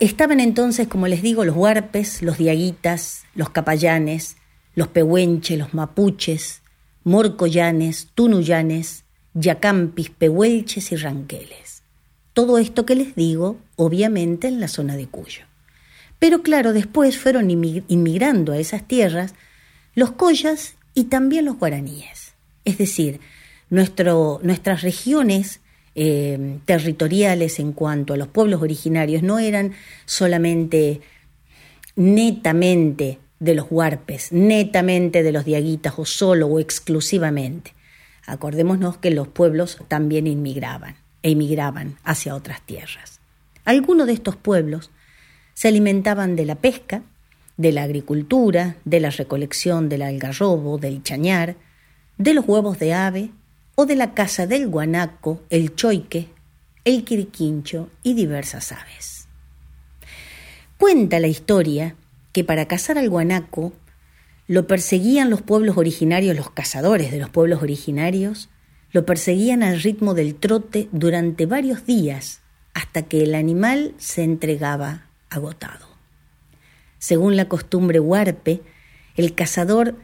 estaban 0.00 0.40
entonces, 0.40 0.88
como 0.88 1.08
les 1.08 1.20
digo, 1.20 1.44
los 1.44 1.56
huarpes, 1.56 2.22
los 2.22 2.38
diaguitas, 2.38 3.24
los 3.34 3.50
capallanes, 3.50 4.38
los 4.74 4.88
pehuenches, 4.88 5.58
los 5.58 5.74
mapuches, 5.74 6.62
morcoyanes, 7.04 8.08
tunuyanes, 8.14 9.04
yacampis, 9.34 10.08
pehuelches 10.08 10.90
y 10.92 10.96
ranqueles. 10.96 11.82
Todo 12.32 12.56
esto 12.56 12.86
que 12.86 12.94
les 12.94 13.14
digo, 13.14 13.58
obviamente 13.76 14.48
en 14.48 14.58
la 14.58 14.68
zona 14.68 14.96
de 14.96 15.08
Cuyo. 15.08 15.51
Pero 16.22 16.44
claro, 16.44 16.72
después 16.72 17.18
fueron 17.18 17.50
inmigrando 17.50 18.52
a 18.52 18.58
esas 18.58 18.86
tierras 18.86 19.34
los 19.96 20.12
collas 20.12 20.76
y 20.94 21.06
también 21.06 21.46
los 21.46 21.58
guaraníes. 21.58 22.34
Es 22.64 22.78
decir, 22.78 23.18
nuestras 23.70 24.82
regiones 24.82 25.58
eh, 25.96 26.60
territoriales 26.64 27.58
en 27.58 27.72
cuanto 27.72 28.14
a 28.14 28.16
los 28.16 28.28
pueblos 28.28 28.62
originarios 28.62 29.24
no 29.24 29.40
eran 29.40 29.72
solamente 30.04 31.00
netamente 31.96 33.18
de 33.40 33.56
los 33.56 33.66
huarpes, 33.68 34.30
netamente 34.30 35.24
de 35.24 35.32
los 35.32 35.44
diaguitas 35.44 35.94
o 35.96 36.04
solo 36.04 36.46
o 36.46 36.60
exclusivamente. 36.60 37.74
Acordémonos 38.26 38.96
que 38.98 39.10
los 39.10 39.26
pueblos 39.26 39.78
también 39.88 40.28
inmigraban 40.28 40.94
e 41.24 41.30
inmigraban 41.30 41.96
hacia 42.04 42.36
otras 42.36 42.64
tierras. 42.64 43.18
Algunos 43.64 44.06
de 44.06 44.12
estos 44.12 44.36
pueblos 44.36 44.92
se 45.54 45.68
alimentaban 45.68 46.36
de 46.36 46.46
la 46.46 46.56
pesca, 46.56 47.02
de 47.56 47.72
la 47.72 47.82
agricultura, 47.82 48.76
de 48.84 49.00
la 49.00 49.10
recolección 49.10 49.88
del 49.88 50.02
algarrobo, 50.02 50.78
del 50.78 51.02
chañar, 51.02 51.56
de 52.18 52.34
los 52.34 52.46
huevos 52.46 52.78
de 52.78 52.94
ave 52.94 53.30
o 53.74 53.86
de 53.86 53.96
la 53.96 54.14
caza 54.14 54.46
del 54.46 54.68
guanaco, 54.68 55.40
el 55.50 55.74
choique, 55.74 56.28
el 56.84 57.04
quiriquincho 57.04 57.88
y 58.02 58.14
diversas 58.14 58.72
aves. 58.72 59.28
Cuenta 60.78 61.20
la 61.20 61.28
historia 61.28 61.94
que 62.32 62.44
para 62.44 62.66
cazar 62.66 62.98
al 62.98 63.08
guanaco 63.08 63.72
lo 64.48 64.66
perseguían 64.66 65.30
los 65.30 65.42
pueblos 65.42 65.76
originarios, 65.76 66.36
los 66.36 66.50
cazadores 66.50 67.12
de 67.12 67.18
los 67.18 67.30
pueblos 67.30 67.62
originarios, 67.62 68.48
lo 68.90 69.06
perseguían 69.06 69.62
al 69.62 69.80
ritmo 69.80 70.14
del 70.14 70.34
trote 70.34 70.88
durante 70.92 71.46
varios 71.46 71.86
días 71.86 72.40
hasta 72.74 73.02
que 73.02 73.22
el 73.22 73.34
animal 73.34 73.94
se 73.98 74.24
entregaba 74.24 75.06
agotado. 75.34 75.86
Según 76.98 77.36
la 77.36 77.48
costumbre 77.48 78.00
huarpe, 78.00 78.62
el 79.16 79.34
cazador 79.34 79.96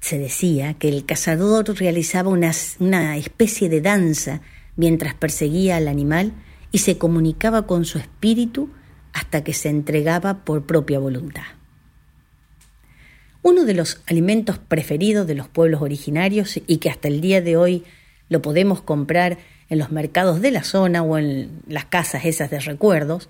se 0.00 0.18
decía 0.18 0.74
que 0.74 0.88
el 0.88 1.04
cazador 1.04 1.66
realizaba 1.78 2.30
una, 2.30 2.52
una, 2.78 3.16
especie 3.16 3.68
de 3.68 3.80
danza 3.80 4.40
mientras 4.76 5.14
perseguía 5.14 5.76
al 5.76 5.88
animal 5.88 6.32
y 6.70 6.78
se 6.78 6.98
comunicaba 6.98 7.66
con 7.66 7.84
su 7.84 7.98
espíritu 7.98 8.70
hasta 9.12 9.42
que 9.42 9.54
se 9.54 9.68
entregaba 9.68 10.44
por 10.44 10.66
propia 10.66 10.98
voluntad. 10.98 11.44
Uno 13.42 13.64
de 13.64 13.74
los 13.74 14.02
alimentos 14.06 14.58
preferidos 14.58 15.26
de 15.26 15.34
los 15.34 15.48
pueblos 15.48 15.82
originarios 15.82 16.60
y 16.66 16.78
que 16.78 16.90
hasta 16.90 17.08
el 17.08 17.20
día 17.20 17.40
de 17.40 17.56
hoy 17.56 17.84
lo 18.28 18.42
podemos 18.42 18.80
comprar 18.80 19.38
en 19.68 19.78
los 19.78 19.90
mercados 19.90 20.40
de 20.40 20.50
la 20.50 20.64
zona 20.64 21.02
o 21.02 21.18
en 21.18 21.62
las 21.66 21.84
casas 21.86 22.24
esas 22.24 22.50
de 22.50 22.60
recuerdos 22.60 23.28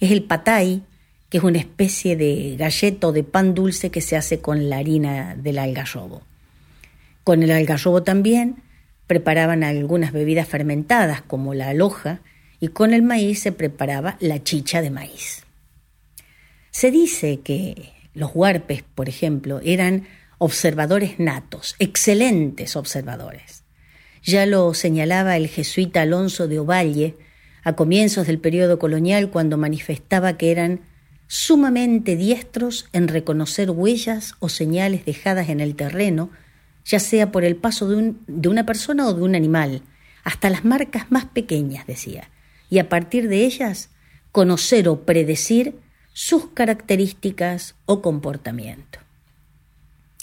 es 0.00 0.10
el 0.10 0.24
patay 0.24 0.82
que 1.34 1.38
es 1.38 1.44
una 1.44 1.58
especie 1.58 2.14
de 2.14 2.54
galleto 2.56 3.10
de 3.10 3.24
pan 3.24 3.54
dulce 3.54 3.90
que 3.90 4.00
se 4.00 4.16
hace 4.16 4.38
con 4.38 4.70
la 4.70 4.76
harina 4.76 5.34
del 5.34 5.58
algarrobo. 5.58 6.22
Con 7.24 7.42
el 7.42 7.50
algarrobo 7.50 8.04
también 8.04 8.62
preparaban 9.08 9.64
algunas 9.64 10.12
bebidas 10.12 10.46
fermentadas 10.46 11.22
como 11.22 11.52
la 11.52 11.70
aloja 11.70 12.20
y 12.60 12.68
con 12.68 12.94
el 12.94 13.02
maíz 13.02 13.40
se 13.40 13.50
preparaba 13.50 14.16
la 14.20 14.44
chicha 14.44 14.80
de 14.80 14.90
maíz. 14.90 15.42
Se 16.70 16.92
dice 16.92 17.40
que 17.42 17.90
los 18.14 18.30
huarpes, 18.32 18.84
por 18.94 19.08
ejemplo, 19.08 19.60
eran 19.64 20.06
observadores 20.38 21.18
natos, 21.18 21.74
excelentes 21.80 22.76
observadores. 22.76 23.64
Ya 24.22 24.46
lo 24.46 24.72
señalaba 24.72 25.36
el 25.36 25.48
jesuita 25.48 26.02
Alonso 26.02 26.46
de 26.46 26.60
Ovalle 26.60 27.16
a 27.64 27.72
comienzos 27.72 28.28
del 28.28 28.38
periodo 28.38 28.78
colonial 28.78 29.30
cuando 29.30 29.58
manifestaba 29.58 30.36
que 30.36 30.52
eran 30.52 30.93
sumamente 31.34 32.14
diestros 32.14 32.88
en 32.92 33.08
reconocer 33.08 33.68
huellas 33.68 34.36
o 34.38 34.48
señales 34.48 35.04
dejadas 35.04 35.48
en 35.48 35.58
el 35.58 35.74
terreno, 35.74 36.30
ya 36.84 37.00
sea 37.00 37.32
por 37.32 37.42
el 37.42 37.56
paso 37.56 37.88
de, 37.88 38.14
de, 38.28 38.48
una 38.48 38.64
persona 38.64 39.08
o 39.08 39.14
de 39.14 39.22
un 39.22 39.34
animal, 39.34 39.82
hasta 40.22 40.48
las 40.48 40.64
marcas 40.64 41.10
más 41.10 41.24
pequeñas, 41.24 41.88
decía, 41.88 42.30
y 42.70 42.78
a 42.78 42.88
partir 42.88 43.26
de 43.26 43.44
ellas 43.44 43.90
conocer 44.30 44.86
o 44.88 45.00
predecir 45.00 45.74
sus 46.12 46.50
características 46.50 47.74
o 47.84 48.00
comportamiento. 48.00 49.00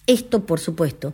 Esto, 0.08 0.46
por 0.46 0.62
supuesto, 0.62 1.14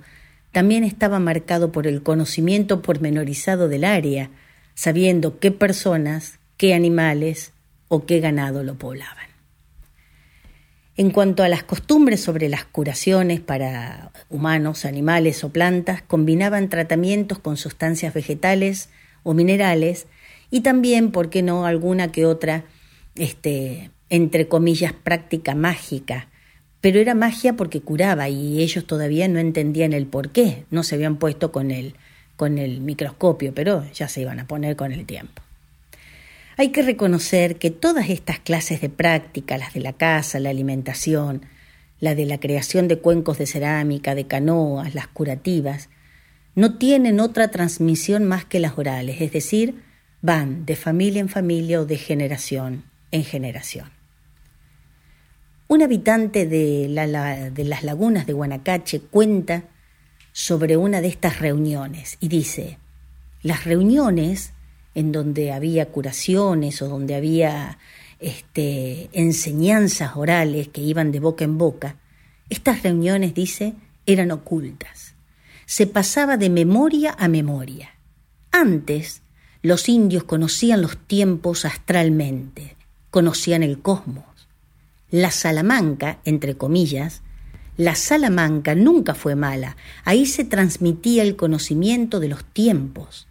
también 0.51 0.83
estaba 0.83 1.17
marcado 1.17 1.71
por 1.71 1.88
el 1.88 2.03
conocimiento 2.03 2.83
pormenorizado 2.83 3.67
del 3.67 3.83
área, 3.83 4.29
sabiendo 4.75 5.39
qué 5.39 5.49
personas, 5.49 6.38
qué 6.55 6.75
animales 6.75 7.51
o 7.88 8.05
qué 8.05 8.19
ganado 8.19 8.62
lo 8.62 8.75
poblaban. 8.75 9.37
En 10.99 11.12
cuanto 11.12 11.43
a 11.43 11.47
las 11.47 11.62
costumbres 11.62 12.21
sobre 12.21 12.49
las 12.49 12.65
curaciones 12.65 13.39
para 13.39 14.12
humanos, 14.29 14.83
animales 14.83 15.43
o 15.43 15.49
plantas, 15.49 16.01
combinaban 16.01 16.69
tratamientos 16.69 17.38
con 17.38 17.55
sustancias 17.55 18.15
vegetales 18.15 18.89
o 19.21 19.36
minerales 19.36 20.07
y 20.49 20.62
también, 20.62 21.12
¿por 21.12 21.29
qué 21.29 21.43
no?, 21.43 21.67
alguna 21.67 22.12
que 22.12 22.25
otra, 22.25 22.63
este, 23.13 23.91
entre 24.10 24.47
comillas, 24.47 24.91
práctica 24.91 25.53
mágica. 25.53 26.29
Pero 26.81 26.99
era 26.99 27.13
magia 27.13 27.53
porque 27.53 27.81
curaba 27.81 28.27
y 28.27 28.63
ellos 28.63 28.88
todavía 28.88 29.27
no 29.27 29.38
entendían 29.38 29.93
el 29.93 30.07
por 30.07 30.29
qué, 30.29 30.65
no 30.71 30.81
se 30.81 30.95
habían 30.95 31.17
puesto 31.17 31.51
con 31.51 31.69
el, 31.69 31.93
con 32.38 32.57
el 32.57 32.81
microscopio, 32.81 33.53
pero 33.53 33.86
ya 33.93 34.07
se 34.07 34.21
iban 34.21 34.39
a 34.39 34.47
poner 34.47 34.75
con 34.75 34.91
el 34.91 35.05
tiempo. 35.05 35.43
Hay 36.59 36.69
que 36.69 36.81
reconocer 36.81 37.57
que 37.57 37.69
todas 37.69 38.09
estas 38.09 38.39
clases 38.39 38.81
de 38.81 38.89
práctica, 38.89 39.59
las 39.59 39.75
de 39.75 39.79
la 39.79 39.93
casa, 39.93 40.39
la 40.39 40.49
alimentación, 40.49 41.43
la 41.99 42.15
de 42.15 42.25
la 42.25 42.39
creación 42.39 42.87
de 42.87 42.97
cuencos 42.97 43.37
de 43.37 43.45
cerámica, 43.45 44.15
de 44.15 44.25
canoas, 44.25 44.95
las 44.95 45.07
curativas, 45.07 45.89
no 46.55 46.79
tienen 46.79 47.19
otra 47.19 47.49
transmisión 47.49 48.23
más 48.23 48.43
que 48.43 48.59
las 48.59 48.75
orales, 48.75 49.21
es 49.21 49.31
decir, 49.31 49.83
van 50.23 50.65
de 50.65 50.75
familia 50.75 51.21
en 51.21 51.29
familia 51.29 51.79
o 51.79 51.85
de 51.85 51.97
generación 51.97 52.85
en 53.11 53.23
generación. 53.23 53.91
Un 55.67 55.83
habitante 55.83 56.47
de, 56.47 56.87
de 57.53 57.63
las 57.65 57.83
lagunas 57.83 58.25
de 58.25 58.33
Guanacache 58.33 59.01
cuenta 59.01 59.65
sobre 60.31 60.75
una 60.75 61.01
de 61.01 61.09
estas 61.09 61.39
reuniones 61.39 62.17
y 62.19 62.29
dice, 62.29 62.79
las 63.43 63.63
reuniones 63.63 64.53
en 64.97 65.12
donde 65.12 65.51
había 65.51 65.89
curaciones 65.89 66.81
o 66.81 66.88
donde 66.89 67.13
había 67.13 67.77
este, 68.19 69.12
enseñanzas 69.13 70.17
orales 70.17 70.69
que 70.69 70.81
iban 70.81 71.12
de 71.12 71.19
boca 71.19 71.45
en 71.45 71.60
boca, 71.60 71.97
estas 72.49 72.81
reuniones, 72.81 73.36
dice, 73.36 73.75
eran 74.07 74.31
ocultas. 74.31 75.13
Se 75.67 75.86
pasaba 75.86 76.36
de 76.36 76.49
memoria 76.49 77.15
a 77.19 77.27
memoria. 77.27 77.91
Antes, 78.51 79.21
los 79.62 79.88
indios 79.88 80.23
conocían 80.23 80.81
los 80.81 80.97
tiempos 80.97 81.63
astralmente, 81.65 82.75
conocían 83.12 83.62
el 83.62 83.79
cosmos. 83.83 84.47
La 85.12 85.29
Salamanca, 85.29 86.17
entre 86.25 86.57
comillas, 86.57 87.21
la 87.77 87.93
Salamanca 87.93 88.73
nunca 88.73 89.13
fue 89.13 89.36
mala, 89.36 89.77
ahí 90.05 90.25
se 90.25 90.43
transmitía 90.43 91.21
el 91.21 91.36
conocimiento 91.36 92.19
de 92.19 92.29
los 92.29 92.43
tiempos 92.45 93.27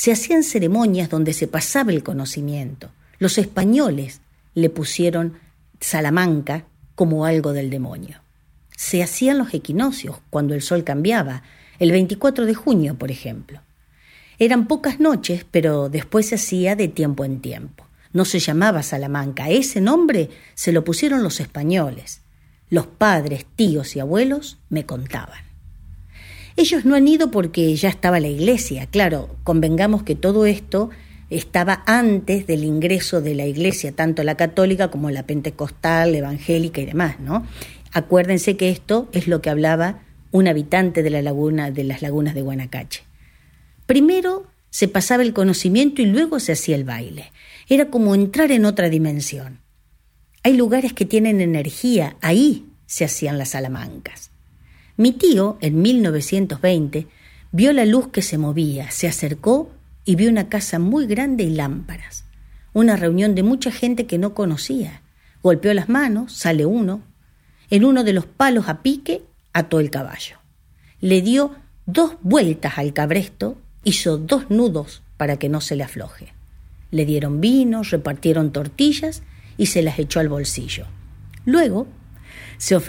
se 0.00 0.12
hacían 0.12 0.44
ceremonias 0.44 1.10
donde 1.10 1.34
se 1.34 1.46
pasaba 1.46 1.92
el 1.92 2.02
conocimiento. 2.02 2.88
Los 3.18 3.36
españoles 3.36 4.22
le 4.54 4.70
pusieron 4.70 5.34
Salamanca 5.78 6.64
como 6.94 7.26
algo 7.26 7.52
del 7.52 7.68
demonio. 7.68 8.22
Se 8.74 9.02
hacían 9.02 9.36
los 9.36 9.52
equinoccios 9.52 10.16
cuando 10.30 10.54
el 10.54 10.62
sol 10.62 10.84
cambiaba, 10.84 11.42
el 11.78 11.92
24 11.92 12.46
de 12.46 12.54
junio, 12.54 12.94
por 12.94 13.10
ejemplo. 13.10 13.60
Eran 14.38 14.68
pocas 14.68 15.00
noches, 15.00 15.44
pero 15.50 15.90
después 15.90 16.28
se 16.28 16.36
hacía 16.36 16.76
de 16.76 16.88
tiempo 16.88 17.26
en 17.26 17.42
tiempo. 17.42 17.84
No 18.14 18.24
se 18.24 18.38
llamaba 18.38 18.82
Salamanca, 18.82 19.50
ese 19.50 19.82
nombre 19.82 20.30
se 20.54 20.72
lo 20.72 20.82
pusieron 20.82 21.22
los 21.22 21.40
españoles. 21.40 22.22
Los 22.70 22.86
padres, 22.86 23.44
tíos 23.54 23.96
y 23.96 24.00
abuelos 24.00 24.56
me 24.70 24.86
contaban. 24.86 25.49
Ellos 26.60 26.84
no 26.84 26.94
han 26.94 27.08
ido 27.08 27.30
porque 27.30 27.74
ya 27.74 27.88
estaba 27.88 28.20
la 28.20 28.28
iglesia, 28.28 28.84
claro, 28.84 29.34
convengamos 29.44 30.02
que 30.02 30.14
todo 30.14 30.44
esto 30.44 30.90
estaba 31.30 31.82
antes 31.86 32.46
del 32.46 32.64
ingreso 32.64 33.22
de 33.22 33.34
la 33.34 33.46
iglesia, 33.46 33.92
tanto 33.92 34.22
la 34.24 34.36
católica 34.36 34.90
como 34.90 35.10
la 35.10 35.22
pentecostal, 35.22 36.14
evangélica 36.14 36.82
y 36.82 36.84
demás, 36.84 37.18
¿no? 37.18 37.46
Acuérdense 37.92 38.58
que 38.58 38.68
esto 38.68 39.08
es 39.12 39.26
lo 39.26 39.40
que 39.40 39.48
hablaba 39.48 40.00
un 40.32 40.48
habitante 40.48 41.02
de 41.02 41.08
la 41.08 41.22
laguna 41.22 41.70
de 41.70 41.82
las 41.82 42.02
lagunas 42.02 42.34
de 42.34 42.42
Guanacache. 42.42 43.04
Primero 43.86 44.44
se 44.68 44.86
pasaba 44.86 45.22
el 45.22 45.32
conocimiento 45.32 46.02
y 46.02 46.06
luego 46.06 46.40
se 46.40 46.52
hacía 46.52 46.76
el 46.76 46.84
baile. 46.84 47.32
Era 47.70 47.86
como 47.86 48.14
entrar 48.14 48.52
en 48.52 48.66
otra 48.66 48.90
dimensión. 48.90 49.60
Hay 50.42 50.58
lugares 50.58 50.92
que 50.92 51.06
tienen 51.06 51.40
energía, 51.40 52.18
ahí 52.20 52.66
se 52.84 53.06
hacían 53.06 53.38
las 53.38 53.48
salamancas. 53.48 54.29
Mi 55.00 55.12
tío, 55.12 55.56
en 55.62 55.80
1920, 55.80 57.06
vio 57.52 57.72
la 57.72 57.86
luz 57.86 58.08
que 58.08 58.20
se 58.20 58.36
movía, 58.36 58.90
se 58.90 59.08
acercó 59.08 59.70
y 60.04 60.14
vio 60.14 60.28
una 60.28 60.50
casa 60.50 60.78
muy 60.78 61.06
grande 61.06 61.42
y 61.42 61.48
lámparas. 61.48 62.26
Una 62.74 62.96
reunión 62.96 63.34
de 63.34 63.42
mucha 63.42 63.72
gente 63.72 64.04
que 64.04 64.18
no 64.18 64.34
conocía. 64.34 65.00
Golpeó 65.42 65.72
las 65.72 65.88
manos, 65.88 66.34
sale 66.34 66.66
uno. 66.66 67.00
En 67.70 67.86
uno 67.86 68.04
de 68.04 68.12
los 68.12 68.26
palos 68.26 68.68
a 68.68 68.82
pique 68.82 69.22
ató 69.54 69.80
el 69.80 69.88
caballo. 69.88 70.36
Le 71.00 71.22
dio 71.22 71.54
dos 71.86 72.16
vueltas 72.20 72.76
al 72.76 72.92
cabresto, 72.92 73.56
hizo 73.84 74.18
dos 74.18 74.50
nudos 74.50 75.02
para 75.16 75.38
que 75.38 75.48
no 75.48 75.62
se 75.62 75.76
le 75.76 75.84
afloje. 75.84 76.34
Le 76.90 77.06
dieron 77.06 77.40
vino, 77.40 77.84
repartieron 77.84 78.52
tortillas 78.52 79.22
y 79.56 79.64
se 79.64 79.80
las 79.80 79.98
echó 79.98 80.20
al 80.20 80.28
bolsillo. 80.28 80.84
Luego 81.46 81.86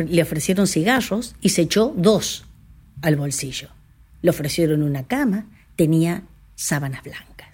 le 0.08 0.22
ofrecieron 0.22 0.68
cigarros 0.68 1.36
y 1.42 1.50
se 1.50 1.64
echó 1.64 1.94
dos 1.96 2.46
al 3.02 3.16
bolsillo. 3.16 3.70
Le 4.22 4.30
ofrecieron 4.30 4.84
una 4.84 5.04
cama, 5.04 5.46
tenía 5.76 6.24
sábanas 6.56 7.04
blancas. 7.04 7.50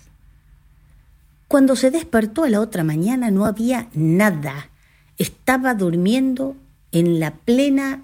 Cuando 1.48 1.76
se 1.76 1.92
despertó 1.92 2.44
a 2.44 2.50
la 2.50 2.60
otra 2.60 2.84
mañana 2.84 3.32
no 3.32 3.46
había 3.46 3.90
nada. 3.94 4.70
Estaba 5.18 5.74
durmiendo 5.74 6.56
en 6.92 7.20
la 7.20 7.36
plena 7.36 8.04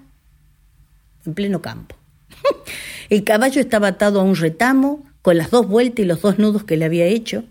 en 1.26 1.34
pleno 1.34 1.62
campo. 1.62 1.96
El 3.10 3.24
caballo 3.24 3.60
estaba 3.60 3.88
atado 3.88 4.20
a 4.20 4.24
un 4.24 4.36
retamo 4.36 5.04
con 5.22 5.38
las 5.38 5.50
dos 5.50 5.68
vueltas 5.68 6.04
y 6.04 6.08
los 6.08 6.20
dos 6.20 6.38
nudos 6.38 6.64
que 6.64 6.76
le 6.76 6.84
había 6.84 7.06
hecho. 7.06 7.44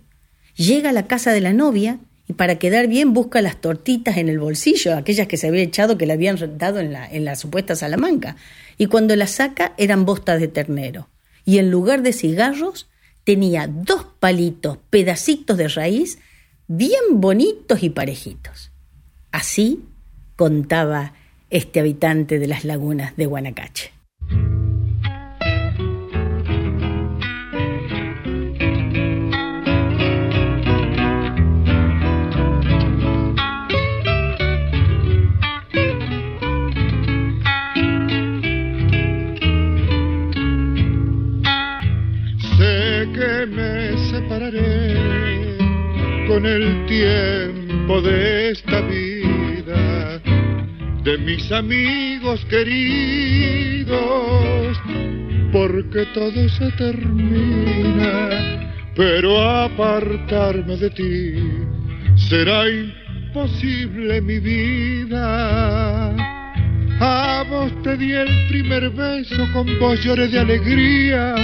Llega 0.56 0.90
a 0.90 0.94
la 0.94 1.08
casa 1.08 1.32
de 1.32 1.42
la 1.42 1.54
novia 1.54 2.00
para 2.36 2.60
quedar 2.60 2.88
bien 2.88 3.14
busca 3.14 3.42
las 3.42 3.62
tortitas 3.62 4.18
en 4.18 4.30
el 4.30 4.40
bolsillo, 4.40 4.96
aquellas 4.96 5.28
que 5.28 5.38
se 5.38 5.48
había 5.48 5.64
echado 5.64 5.98
que 5.98 6.06
le 6.06 6.14
habían 6.14 6.38
dado 6.58 6.80
en 6.80 6.94
la, 6.94 7.10
en 7.10 7.26
la 7.26 7.36
supuesta 7.36 7.76
Salamanca. 7.76 8.36
Y 8.78 8.88
cuando 8.88 9.16
las 9.16 9.32
saca 9.32 9.74
eran 9.78 10.06
bostas 10.06 10.40
de 10.40 10.48
ternero. 10.48 11.10
Y 11.46 11.58
en 11.58 11.72
lugar 11.72 12.02
de 12.02 12.14
cigarros 12.14 12.90
tenía 13.24 13.68
dos 13.68 14.06
palitos, 14.20 14.78
pedacitos 14.90 15.58
de 15.58 15.68
raíz, 15.68 16.20
bien 16.68 17.22
bonitos 17.22 17.84
y 17.84 17.90
parejitos. 17.90 18.72
Así 19.32 19.84
contaba 20.36 21.14
este 21.50 21.80
habitante 21.80 22.40
de 22.40 22.48
las 22.48 22.66
lagunas 22.66 23.16
de 23.16 23.26
Guanacache. 23.26 23.93
Con 46.34 46.46
el 46.48 46.86
tiempo 46.88 48.02
de 48.02 48.50
esta 48.50 48.82
vida, 48.82 50.20
de 51.04 51.18
mis 51.20 51.52
amigos 51.52 52.44
queridos, 52.50 53.96
porque 55.52 56.08
todo 56.16 56.50
se 56.50 56.72
termina, 56.72 58.30
pero 58.96 59.40
apartarme 59.40 60.76
de 60.78 60.90
ti 60.90 61.36
será 62.16 62.64
imposible 62.68 64.20
mi 64.22 64.40
vida. 64.40 66.16
A 67.00 67.46
vos 67.48 67.72
te 67.84 67.96
di 67.96 68.12
el 68.12 68.48
primer 68.50 68.90
beso, 68.90 69.48
con 69.54 69.68
vos 69.78 70.04
lloré 70.04 70.30
de 70.30 70.40
alegría 70.40 71.36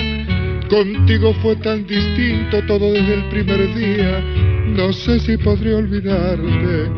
Contigo 0.70 1.34
fue 1.42 1.56
tan 1.56 1.88
distinto 1.88 2.62
todo 2.68 2.94
desde 2.94 3.16
el 3.16 3.24
primer 3.30 3.74
día. 3.74 4.49
No 4.76 4.94
sé 4.94 5.20
si 5.20 5.38
podré 5.38 5.74
olvidarte 5.74 6.92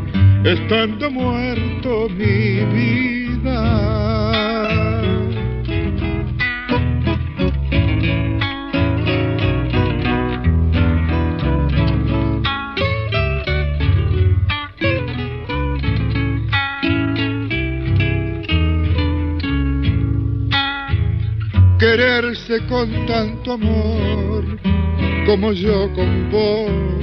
estando 0.43 1.12
muerto 1.12 2.10
mi 2.10 2.65
vida. 2.73 4.12
quererse 21.81 22.63
con 22.67 22.89
tanto 23.07 23.53
amor 23.53 24.45
como 25.25 25.51
yo 25.51 25.91
con 25.93 26.29
vos, 26.31 27.01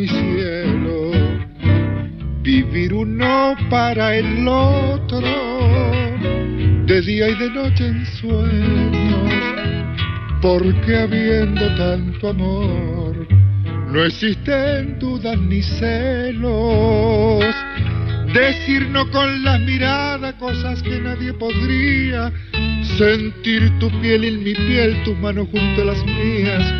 mi 0.00 0.08
cielo. 0.08 1.10
Vivir 2.42 2.94
uno 2.94 3.54
para 3.68 4.16
el 4.16 4.48
otro, 4.48 5.20
de 6.86 7.02
día 7.02 7.28
y 7.28 7.34
de 7.34 7.50
noche 7.50 7.86
en 7.86 8.06
sueños, 8.06 9.32
porque 10.40 10.96
habiendo 10.96 11.74
tanto 11.76 12.30
amor, 12.30 13.28
no 13.92 14.04
existen 14.04 14.98
dudas 14.98 15.38
ni 15.38 15.62
celos. 15.62 17.44
Decir 18.32 18.88
no 18.90 19.10
con 19.10 19.44
la 19.44 19.58
mirada 19.58 20.38
cosas 20.38 20.82
que 20.82 20.98
nadie 21.00 21.34
podría 21.34 22.32
sentir 22.96 23.70
tu 23.80 23.90
piel 24.00 24.24
en 24.24 24.44
mi 24.44 24.54
piel, 24.54 25.02
tus 25.04 25.18
manos 25.18 25.48
junto 25.50 25.82
a 25.82 25.84
las 25.84 26.04
mías, 26.06 26.72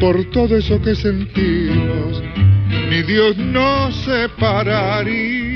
por 0.00 0.24
todo 0.30 0.56
eso 0.56 0.80
que 0.80 0.94
sentimos, 0.94 2.22
ni 2.92 3.02
Dios 3.04 3.36
nos 3.38 3.96
separaría. 4.04 5.52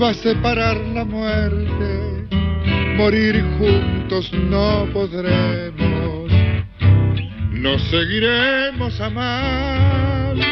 va 0.00 0.10
a 0.10 0.14
separar 0.14 0.76
la 0.94 1.04
muerte, 1.04 2.26
morir 2.96 3.44
juntos 3.58 4.32
no 4.32 4.86
podremos, 4.94 5.79
nos 7.60 7.82
seguiremos 7.90 8.98
amando, 9.00 10.44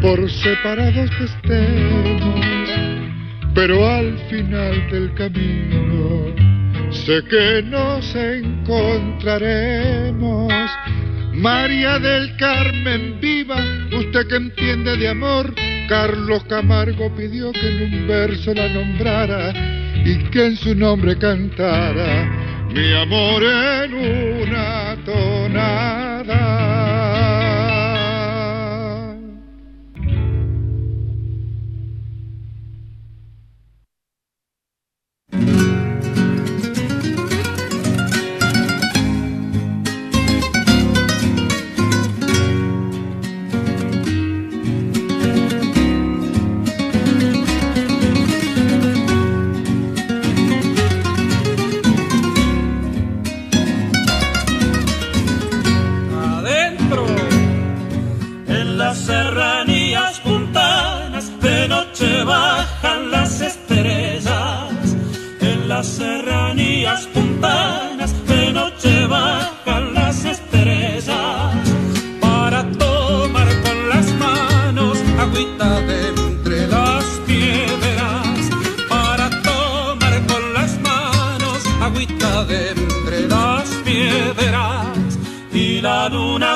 por 0.00 0.30
separados 0.30 1.10
que 1.10 1.24
estemos, 1.24 2.70
pero 3.54 3.86
al 3.86 4.16
final 4.30 4.90
del 4.90 5.12
camino 5.14 6.34
sé 6.90 7.22
que 7.28 7.62
nos 7.62 8.16
encontraremos. 8.16 10.50
María 11.34 11.98
del 11.98 12.34
Carmen 12.36 13.20
viva, 13.20 13.62
usted 13.92 14.26
que 14.28 14.36
entiende 14.36 14.96
de 14.96 15.08
amor, 15.08 15.54
Carlos 15.88 16.42
Camargo 16.44 17.14
pidió 17.14 17.52
que 17.52 17.68
en 17.68 17.94
un 17.94 18.08
verso 18.08 18.54
la 18.54 18.66
nombrara 18.68 19.52
y 20.04 20.16
que 20.30 20.46
en 20.46 20.56
su 20.56 20.74
nombre 20.74 21.18
cantara 21.18 22.40
mi 22.72 22.92
amor 22.92 23.42
en 23.42 23.94
una 23.94 24.89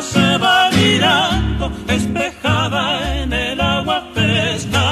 se 0.02 0.38
va 0.38 0.70
mirando 0.70 1.70
espejada 1.88 3.22
en 3.22 3.32
el 3.32 3.60
agua 3.60 4.08
fresca, 4.12 4.83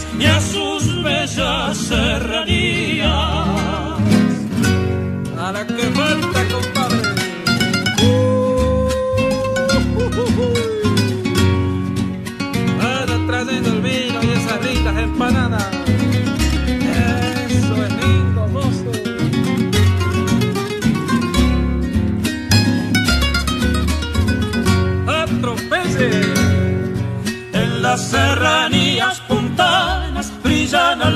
San 0.00 0.60
Luis 0.60 0.85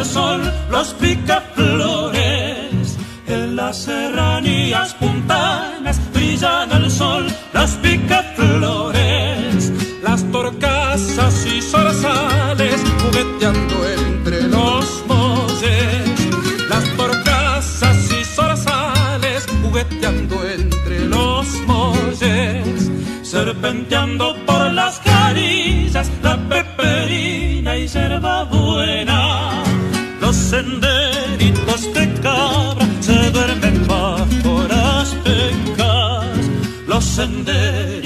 al 0.00 0.06
sol 0.06 0.40
los 0.70 0.94
picaflores. 0.94 2.96
En 3.26 3.54
las 3.54 3.84
serranías 3.84 4.94
puntanas 4.94 6.00
brillan 6.14 6.72
al 6.72 6.90
sol 6.90 7.26
las 7.52 7.72
picaflores. 7.82 9.70
Las 10.02 10.24
torcasas 10.32 11.46
y 11.46 11.60
zorzales 11.60 12.80
jugueteando 13.02 13.89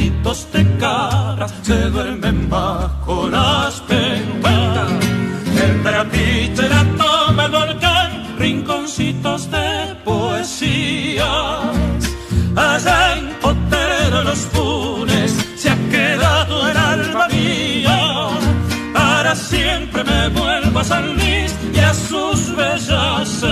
senderitos 0.04 0.52
de 0.52 0.76
cabra 0.78 1.46
se 1.62 1.90
duermen 1.90 2.48
bajo 2.48 3.28
las 3.28 3.80
pencas. 3.80 4.90
El 5.64 5.82
trapiche 5.82 6.68
la 6.68 6.84
toma 6.98 7.46
el 7.46 7.52
volcán, 7.52 8.36
rinconcitos 8.38 9.50
de 9.50 9.96
poesía. 10.04 11.60
Allá 12.56 13.16
en 13.16 13.28
Potrero 13.40 14.24
los 14.24 14.38
Funes 14.52 15.32
se 15.56 15.70
ha 15.70 15.76
quedado 15.90 16.68
el 16.68 16.76
alma 16.76 17.28
mía. 17.28 18.28
Para 18.92 19.34
siempre 19.34 20.04
me 20.04 20.28
vuelvo 20.28 20.80
a 20.80 20.84
San 20.84 21.14
Luis 21.14 21.54
y 21.74 21.78
a 21.78 21.94
sus 21.94 22.54
bellas 22.54 23.44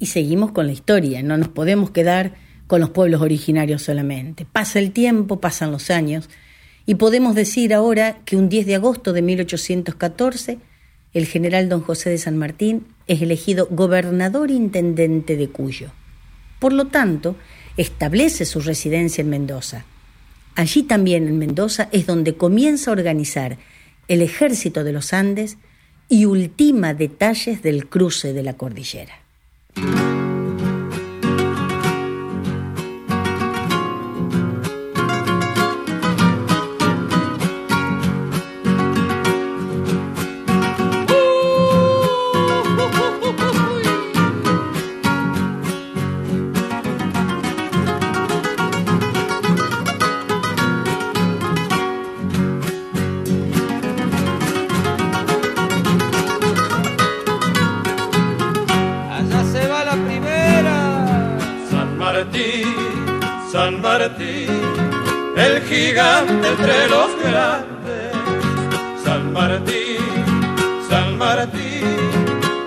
Y 0.00 0.06
seguimos 0.06 0.50
con 0.50 0.66
la 0.66 0.72
historia, 0.72 1.22
no 1.22 1.36
nos 1.36 1.48
podemos 1.48 1.90
quedar 1.90 2.34
con 2.66 2.80
los 2.80 2.88
pueblos 2.88 3.20
originarios 3.20 3.82
solamente. 3.82 4.46
Pasa 4.50 4.78
el 4.78 4.92
tiempo, 4.92 5.40
pasan 5.40 5.70
los 5.70 5.90
años, 5.90 6.30
y 6.86 6.94
podemos 6.94 7.34
decir 7.34 7.74
ahora 7.74 8.18
que 8.24 8.36
un 8.36 8.48
10 8.48 8.66
de 8.66 8.76
agosto 8.76 9.12
de 9.12 9.20
1814, 9.20 10.58
el 11.12 11.26
general 11.26 11.68
don 11.68 11.82
José 11.82 12.08
de 12.08 12.16
San 12.16 12.38
Martín 12.38 12.86
es 13.06 13.20
elegido 13.20 13.68
gobernador 13.70 14.50
intendente 14.50 15.36
de 15.36 15.50
Cuyo. 15.50 15.90
Por 16.60 16.72
lo 16.72 16.86
tanto, 16.86 17.36
establece 17.76 18.46
su 18.46 18.60
residencia 18.60 19.20
en 19.20 19.28
Mendoza. 19.28 19.84
Allí 20.54 20.82
también 20.82 21.28
en 21.28 21.38
Mendoza 21.38 21.90
es 21.92 22.06
donde 22.06 22.36
comienza 22.36 22.90
a 22.90 22.92
organizar 22.92 23.58
el 24.08 24.22
ejército 24.22 24.82
de 24.82 24.92
los 24.92 25.12
Andes 25.12 25.58
y 26.08 26.24
ultima 26.24 26.94
detalles 26.94 27.62
del 27.62 27.86
cruce 27.86 28.32
de 28.32 28.42
la 28.42 28.56
cordillera. 28.56 29.19
Allá 29.76 30.19
los 67.10 67.22
grandes. 67.22 68.12
San 69.04 69.32
Martín, 69.32 69.98
San 70.88 71.18
Martín, 71.18 71.98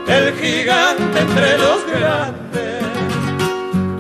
el 0.08 0.34
gigante 0.40 1.20
entre 1.20 1.58
los 1.58 1.86
grandes. 1.86 2.84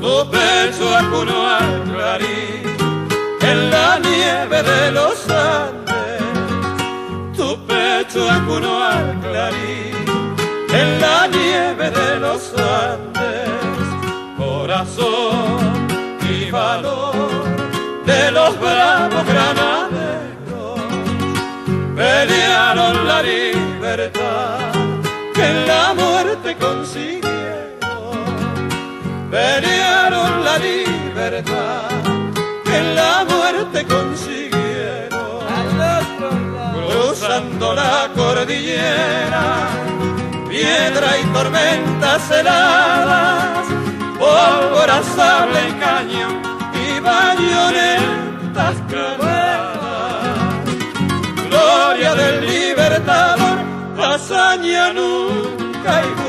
Tu 0.02 0.32
pecho 0.32 0.96
acunó 0.96 1.48
al 1.48 1.84
clarín 1.84 2.76
en 3.42 3.70
la 3.70 4.00
nieve 4.00 4.64
de 4.64 4.92
los 4.92 5.30
Andes. 5.30 5.83
Consiguieron, 26.74 28.20
pelearon 29.30 30.44
la 30.44 30.58
libertad 30.58 31.90
que 32.64 32.82
la 32.96 33.26
muerte 33.26 33.86
consiguieron, 33.86 35.40
cruzando 36.90 37.74
la 37.74 38.10
cordillera 38.16 39.84
piedra 40.54 41.18
y 41.20 41.24
tormentas 41.34 42.30
heladas, 42.30 43.66
pólvora, 44.20 45.02
sable 45.16 45.60
y 45.70 45.74
cañón 45.84 46.36
y 46.86 47.00
bayonetas 47.00 48.76
clavadas. 48.88 50.38
Gloria 51.50 52.14
del 52.14 52.46
libertador, 52.46 53.58
hazaña 53.98 54.94
nunca 54.94 55.92
igualada. 56.02 56.23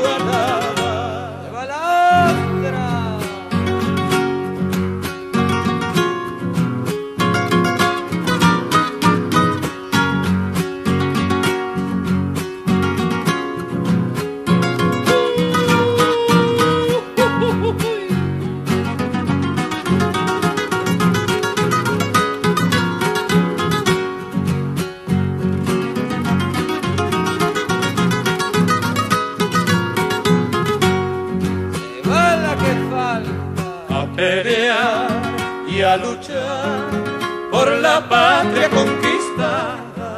La 37.95 38.09
patria 38.09 38.69
conquistada, 38.69 40.09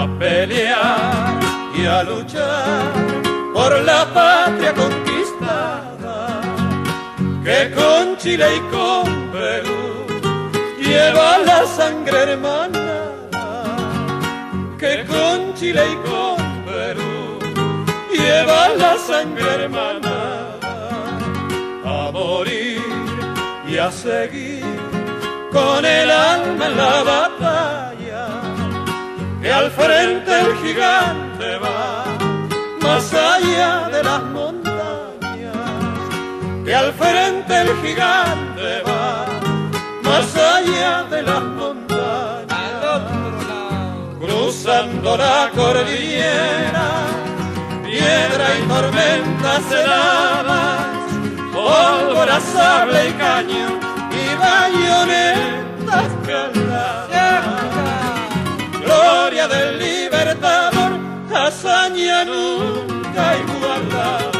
a 0.00 0.02
pelear 0.18 1.40
y 1.74 1.84
a 1.84 2.02
luchar 2.02 2.92
por 3.52 3.72
la 3.82 4.00
patria 4.14 4.72
conquistada, 4.72 6.40
que 7.44 7.58
con 7.78 8.16
Chile 8.16 8.46
y 8.56 8.60
con 8.74 9.06
Perú 9.34 9.84
lleva 10.80 11.38
la 11.50 11.66
sangre 11.66 12.18
hermana, 12.26 12.88
que 14.80 15.04
con 15.12 15.52
Chile 15.58 15.82
y 15.94 15.96
con 16.08 16.38
Perú 16.70 17.38
lleva 18.18 18.70
la 18.82 18.96
sangre 18.96 19.50
hermana 19.58 20.18
a 21.84 22.10
morir 22.12 22.80
y 23.68 23.76
a 23.76 23.90
seguir 23.90 24.61
con 25.52 25.84
el 25.84 26.10
alma 26.10 26.66
en 26.66 26.76
la 26.76 27.02
batalla, 27.02 28.26
que 29.40 29.52
al 29.52 29.70
frente 29.70 30.40
el 30.40 30.56
gigante 30.56 31.58
va 31.58 32.04
más 32.80 33.12
allá 33.12 33.88
de 33.90 34.02
las 34.02 34.22
montañas, 34.22 35.56
que 36.64 36.74
al 36.74 36.92
frente 36.94 37.60
el 37.60 37.70
gigante 37.82 38.82
va 38.88 39.26
más 40.02 40.36
allá 40.36 41.04
de 41.10 41.22
las 41.22 41.42
montañas, 41.42 43.02
cruzando 44.20 45.16
la 45.18 45.50
cordillera, 45.54 46.88
piedra 47.84 48.46
y 48.58 48.62
tormentas 48.68 49.62
heladas, 49.70 50.86
pólvora, 51.52 52.40
sable 52.40 53.10
y 53.10 53.12
cañón 53.12 53.91
y 54.52 54.76
bayonetas 54.76 56.10
caladas. 56.26 57.44
Gloria 58.82 59.48
del 59.48 59.78
libertador, 59.78 60.92
hazaña 61.34 62.24
nunca 62.24 63.36
igualada. 63.38 64.31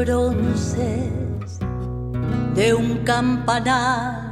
Bronces 0.00 1.58
de 2.54 2.74
un 2.74 2.98
campanario. 3.04 4.24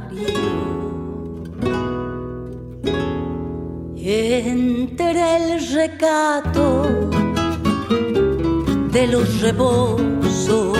Entre 4.05 5.37
el 5.37 5.73
recato 5.73 7.09
de 8.91 9.07
los 9.07 9.41
rebozos 9.41 10.77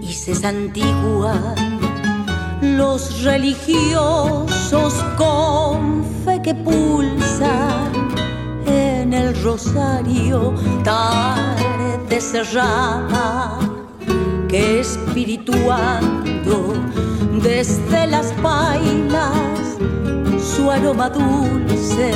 y 0.00 0.12
se 0.12 0.34
santiguan 0.34 1.54
los 2.62 3.22
religiosos 3.24 4.94
con 5.16 6.04
fe 6.24 6.40
que 6.42 6.54
pulsan 6.54 7.92
en 8.66 9.12
el 9.12 9.42
rosario 9.42 10.54
cerrada 12.08 13.58
que 14.48 14.80
espirituando 14.80 16.72
desde 17.42 18.06
las 18.06 18.32
pailas 18.42 19.76
su 20.40 20.70
aroma 20.70 21.10
dulce 21.10 22.12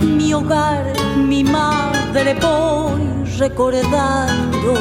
mi 0.00 0.32
hogar 0.32 0.92
mi 1.16 1.44
madre 1.44 2.34
voy 2.40 3.24
recordando 3.38 4.74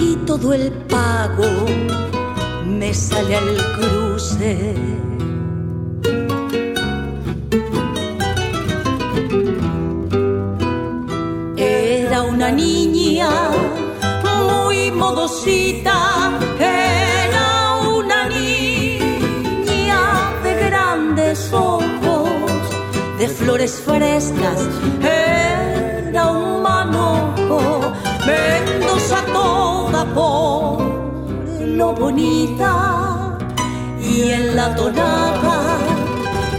y 0.00 0.16
todo 0.26 0.54
el 0.54 0.72
pago 0.88 1.44
me 2.66 2.92
sale 2.94 3.36
al 3.36 3.56
cruce 3.76 4.74
niña 12.58 13.30
muy 14.24 14.90
modosita, 14.90 15.96
era 16.58 17.48
una 17.96 18.20
niña 18.28 20.02
de 20.42 20.52
grandes 20.66 21.52
ojos, 21.52 22.28
de 23.18 23.28
flores 23.28 23.72
frescas, 23.86 24.60
era 25.02 26.22
un 26.30 26.62
manojo, 26.62 27.60
Mendoza 28.26 29.20
toda 29.32 30.02
por 30.16 30.82
lo 31.80 31.88
bonita 31.94 32.72
y 34.00 34.32
en 34.38 34.56
la 34.56 34.74
tonada 34.74 35.56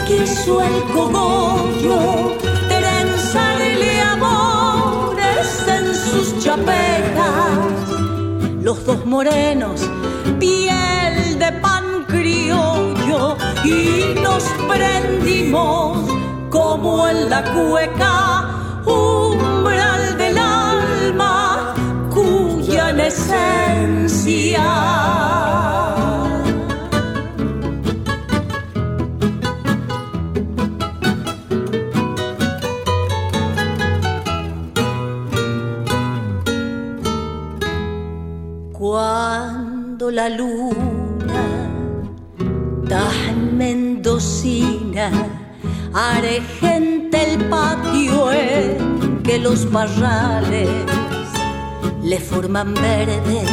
quiso 0.08 0.62
el 0.62 0.76
cogollo 0.94 2.49
los 8.62 8.84
dos 8.84 9.06
morenos 9.06 9.82
piel 10.40 11.38
de 11.38 11.52
pan 11.62 12.06
criollo 12.08 13.38
y 13.64 14.16
nos 14.20 14.44
prendimos 14.68 16.10
como 16.50 17.08
en 17.08 17.30
la 17.30 17.44
cueca 17.54 18.48
umbral 18.86 20.18
del 20.18 20.38
alma 20.40 21.76
cuya 22.10 22.90
en 22.90 23.00
esencia 23.00 24.66
la 40.20 40.28
luna 40.28 41.44
tan 42.90 43.58
mendocina 43.58 45.08
argenta 45.94 47.18
el 47.28 47.36
patio 47.46 48.30
en 48.34 49.24
que 49.24 49.38
los 49.40 49.66
parrales 49.68 50.68
le 52.04 52.20
forman 52.20 52.74
verdes 52.74 53.50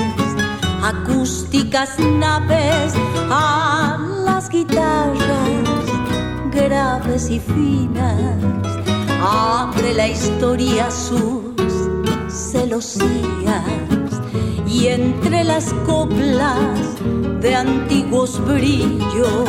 acústicas 0.82 1.90
naves 2.00 2.94
a 3.30 3.96
las 4.24 4.48
guitarras 4.48 5.86
graves 6.52 7.30
y 7.30 7.38
finas 7.38 8.38
abre 9.22 9.94
la 9.94 10.08
historia 10.08 10.90
sus 10.90 11.72
celosías 12.28 14.05
y 14.76 14.88
entre 14.88 15.42
las 15.42 15.72
coplas 15.86 16.98
de 17.40 17.54
antiguos 17.54 18.38
brillos 18.44 19.48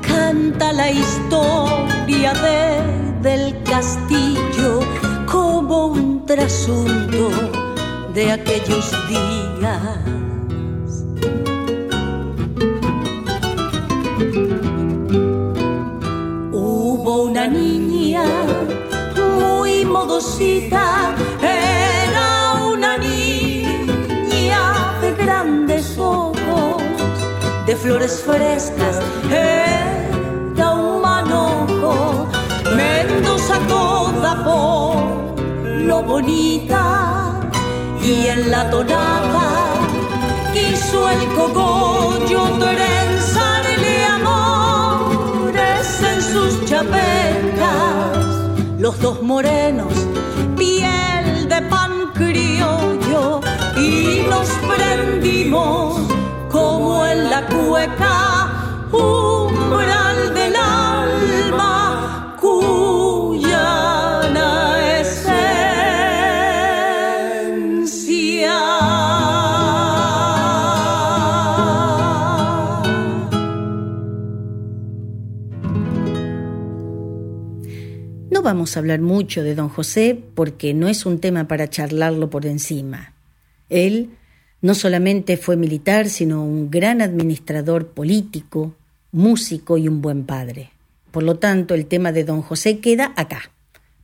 canta 0.00 0.72
la 0.72 0.90
historia 0.90 2.32
de, 2.34 3.28
del 3.28 3.62
castillo 3.62 4.80
como 5.30 5.86
un 5.86 6.26
trasunto 6.26 7.30
de 8.12 8.32
aquellos 8.32 8.92
días. 9.08 11.04
Hubo 16.52 17.22
una 17.22 17.46
niña 17.46 18.24
muy 19.38 19.84
modosita, 19.84 21.14
flores 27.76 28.22
frescas, 28.24 29.00
era 29.30 30.72
un 30.72 31.02
manojo, 31.02 32.26
Mendoza 32.74 33.58
toda 33.68 34.44
por 34.44 35.40
lo 35.80 36.02
bonita 36.02 37.40
y 38.02 38.26
en 38.26 38.50
la 38.50 38.68
tonada 38.70 39.46
quiso 40.52 41.08
el 41.10 41.26
cogollo 41.34 42.42
trenzarle 42.58 44.04
amores 44.04 46.02
en 46.02 46.22
sus 46.22 46.64
chapetas. 46.64 48.16
Los 48.78 48.98
dos 49.00 49.22
morenos, 49.22 49.92
piel 50.56 51.48
de 51.48 51.62
pan 51.70 52.12
criollo, 52.14 53.40
y 53.76 54.26
nos 54.28 54.48
prendimos 54.74 56.05
como 56.56 57.06
en 57.06 57.28
la 57.28 57.46
cueca, 57.46 58.88
umbral 58.90 60.32
del 60.32 60.56
alma, 60.56 62.34
cuyana 62.40 63.66
No 78.30 78.40
vamos 78.40 78.76
a 78.76 78.78
hablar 78.80 79.02
mucho 79.02 79.42
de 79.42 79.54
don 79.54 79.68
José 79.68 80.18
porque 80.34 80.72
no 80.72 80.88
es 80.88 81.04
un 81.04 81.20
tema 81.20 81.48
para 81.48 81.68
charlarlo 81.68 82.30
por 82.30 82.46
encima. 82.46 83.12
Él 83.68 84.16
no 84.66 84.74
solamente 84.74 85.36
fue 85.36 85.56
militar, 85.56 86.08
sino 86.08 86.44
un 86.44 86.72
gran 86.72 87.00
administrador 87.00 87.86
político, 87.86 88.74
músico 89.12 89.78
y 89.78 89.86
un 89.86 90.02
buen 90.02 90.26
padre. 90.26 90.72
Por 91.12 91.22
lo 91.22 91.36
tanto, 91.38 91.74
el 91.74 91.86
tema 91.86 92.10
de 92.10 92.24
don 92.24 92.42
José 92.42 92.80
queda 92.80 93.12
acá, 93.14 93.52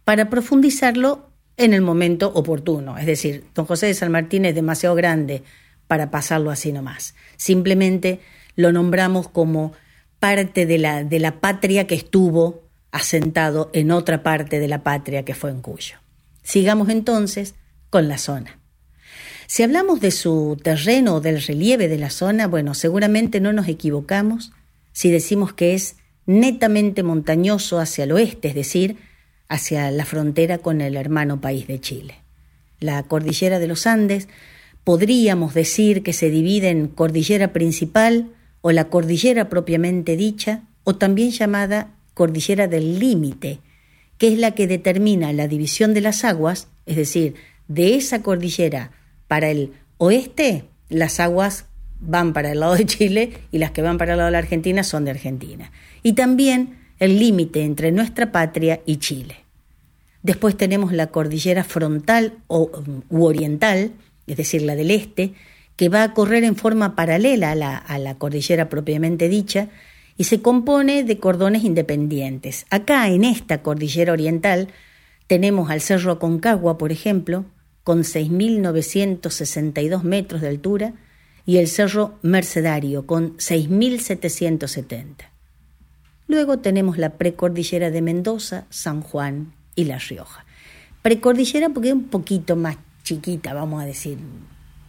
para 0.04 0.30
profundizarlo 0.30 1.26
en 1.56 1.74
el 1.74 1.82
momento 1.82 2.30
oportuno. 2.32 2.96
Es 2.96 3.06
decir, 3.06 3.42
don 3.56 3.66
José 3.66 3.86
de 3.86 3.94
San 3.94 4.12
Martín 4.12 4.44
es 4.44 4.54
demasiado 4.54 4.94
grande 4.94 5.42
para 5.88 6.12
pasarlo 6.12 6.52
así 6.52 6.70
nomás. 6.72 7.16
Simplemente 7.36 8.20
lo 8.54 8.70
nombramos 8.70 9.26
como 9.26 9.72
parte 10.20 10.64
de 10.64 10.78
la, 10.78 11.02
de 11.02 11.18
la 11.18 11.40
patria 11.40 11.88
que 11.88 11.96
estuvo 11.96 12.62
asentado 12.92 13.68
en 13.72 13.90
otra 13.90 14.22
parte 14.22 14.60
de 14.60 14.68
la 14.68 14.84
patria 14.84 15.24
que 15.24 15.34
fue 15.34 15.50
en 15.50 15.60
Cuyo. 15.60 15.96
Sigamos 16.44 16.88
entonces 16.88 17.56
con 17.90 18.06
la 18.06 18.18
zona. 18.18 18.61
Si 19.46 19.62
hablamos 19.62 20.00
de 20.00 20.10
su 20.10 20.58
terreno 20.62 21.16
o 21.16 21.20
del 21.20 21.42
relieve 21.42 21.88
de 21.88 21.98
la 21.98 22.10
zona, 22.10 22.46
bueno, 22.46 22.74
seguramente 22.74 23.40
no 23.40 23.52
nos 23.52 23.68
equivocamos 23.68 24.52
si 24.92 25.10
decimos 25.10 25.52
que 25.52 25.74
es 25.74 25.96
netamente 26.26 27.02
montañoso 27.02 27.80
hacia 27.80 28.04
el 28.04 28.12
oeste, 28.12 28.48
es 28.48 28.54
decir, 28.54 28.96
hacia 29.48 29.90
la 29.90 30.04
frontera 30.04 30.58
con 30.58 30.80
el 30.80 30.96
hermano 30.96 31.40
país 31.40 31.66
de 31.66 31.80
Chile. 31.80 32.14
La 32.80 33.02
cordillera 33.02 33.58
de 33.58 33.68
los 33.68 33.86
Andes 33.86 34.28
podríamos 34.84 35.54
decir 35.54 36.02
que 36.02 36.12
se 36.12 36.30
divide 36.30 36.70
en 36.70 36.88
cordillera 36.88 37.52
principal 37.52 38.30
o 38.60 38.72
la 38.72 38.88
cordillera 38.88 39.48
propiamente 39.48 40.16
dicha, 40.16 40.62
o 40.84 40.96
también 40.96 41.30
llamada 41.30 41.90
cordillera 42.14 42.68
del 42.68 42.98
límite, 42.98 43.60
que 44.18 44.28
es 44.28 44.38
la 44.38 44.52
que 44.52 44.66
determina 44.66 45.32
la 45.32 45.48
división 45.48 45.94
de 45.94 46.00
las 46.00 46.24
aguas, 46.24 46.68
es 46.86 46.96
decir, 46.96 47.34
de 47.68 47.96
esa 47.96 48.22
cordillera 48.22 48.90
para 49.32 49.48
el 49.48 49.72
oeste, 49.96 50.64
las 50.90 51.18
aguas 51.18 51.64
van 52.00 52.34
para 52.34 52.52
el 52.52 52.60
lado 52.60 52.74
de 52.74 52.84
Chile 52.84 53.32
y 53.50 53.56
las 53.56 53.70
que 53.70 53.80
van 53.80 53.96
para 53.96 54.12
el 54.12 54.18
lado 54.18 54.26
de 54.26 54.32
la 54.32 54.40
Argentina 54.40 54.84
son 54.84 55.06
de 55.06 55.10
Argentina. 55.10 55.72
Y 56.02 56.12
también 56.12 56.76
el 56.98 57.18
límite 57.18 57.64
entre 57.64 57.92
nuestra 57.92 58.30
patria 58.30 58.82
y 58.84 58.98
Chile. 58.98 59.36
Después 60.22 60.54
tenemos 60.58 60.92
la 60.92 61.06
cordillera 61.06 61.64
frontal 61.64 62.34
o, 62.46 62.70
u 63.08 63.24
oriental, 63.24 63.92
es 64.26 64.36
decir, 64.36 64.60
la 64.60 64.76
del 64.76 64.90
este, 64.90 65.32
que 65.76 65.88
va 65.88 66.02
a 66.02 66.12
correr 66.12 66.44
en 66.44 66.54
forma 66.54 66.94
paralela 66.94 67.52
a 67.52 67.54
la, 67.54 67.78
a 67.78 67.96
la 67.96 68.16
cordillera 68.16 68.68
propiamente 68.68 69.30
dicha 69.30 69.68
y 70.18 70.24
se 70.24 70.42
compone 70.42 71.04
de 71.04 71.16
cordones 71.16 71.64
independientes. 71.64 72.66
Acá, 72.68 73.08
en 73.08 73.24
esta 73.24 73.62
cordillera 73.62 74.12
oriental, 74.12 74.68
tenemos 75.26 75.70
al 75.70 75.80
Cerro 75.80 76.12
Aconcagua, 76.12 76.76
por 76.76 76.92
ejemplo, 76.92 77.46
con 77.84 78.00
6.962 78.00 80.02
metros 80.02 80.40
de 80.40 80.48
altura, 80.48 80.94
y 81.44 81.56
el 81.56 81.68
Cerro 81.68 82.18
Mercedario, 82.22 83.06
con 83.06 83.36
6.770. 83.38 85.28
Luego 86.28 86.60
tenemos 86.60 86.98
la 86.98 87.10
precordillera 87.10 87.90
de 87.90 88.00
Mendoza, 88.00 88.66
San 88.70 89.02
Juan 89.02 89.52
y 89.74 89.84
La 89.84 89.98
Rioja. 89.98 90.44
Precordillera 91.02 91.68
porque 91.70 91.88
es 91.88 91.94
un 91.94 92.04
poquito 92.04 92.54
más 92.54 92.76
chiquita, 93.02 93.54
vamos 93.54 93.82
a 93.82 93.86
decir. 93.86 94.18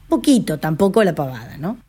Poquito, 0.07 0.59
tampoco 0.59 1.03
la 1.03 1.15
pavada, 1.15 1.57
¿no? 1.57 1.79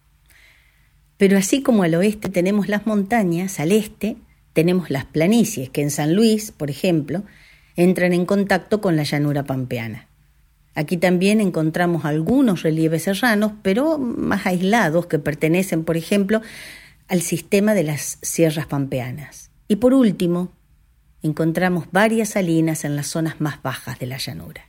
Pero 1.19 1.37
así 1.37 1.63
como 1.63 1.83
al 1.83 1.95
oeste 1.95 2.31
tenemos 2.31 2.69
las 2.69 2.87
montañas, 2.87 3.61
al 3.61 3.73
este 3.73 4.17
tenemos 4.55 4.91
las 4.91 5.05
planicies, 5.05 5.69
que 5.69 5.83
en 5.83 5.91
San 5.91 6.15
Luis, 6.15 6.51
por 6.51 6.71
ejemplo, 6.71 7.23
entran 7.77 8.13
en 8.13 8.25
contacto 8.25 8.81
con 8.81 8.97
la 8.97 9.03
llanura 9.03 9.45
pampeana. 9.45 10.09
Aquí 10.75 10.97
también 10.97 11.41
encontramos 11.41 12.05
algunos 12.05 12.63
relieves 12.63 13.05
serranos, 13.05 13.53
pero 13.63 13.99
más 13.99 14.47
aislados, 14.47 15.07
que 15.07 15.19
pertenecen, 15.19 15.85
por 15.85 15.97
ejemplo, 15.97 16.43
al 17.09 17.23
sistema 17.23 17.75
de 17.75 17.85
las 17.85 18.19
sierras 18.23 18.67
pampeanas. 18.67 19.51
Y 19.69 19.77
por 19.77 19.95
último, 19.95 20.51
encontramos 21.23 21.87
varias 21.93 22.31
salinas 22.31 22.85
en 22.85 22.97
las 22.97 23.07
zonas 23.07 23.41
más 23.41 23.63
bajas 23.63 23.99
de 23.99 24.07
la 24.07 24.19
llanura. 24.19 24.67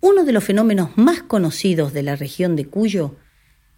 Uno 0.00 0.24
de 0.24 0.32
los 0.32 0.44
fenómenos 0.44 0.96
más 0.96 1.22
conocidos 1.22 1.92
de 1.92 2.02
la 2.02 2.16
región 2.16 2.56
de 2.56 2.66
Cuyo 2.66 3.16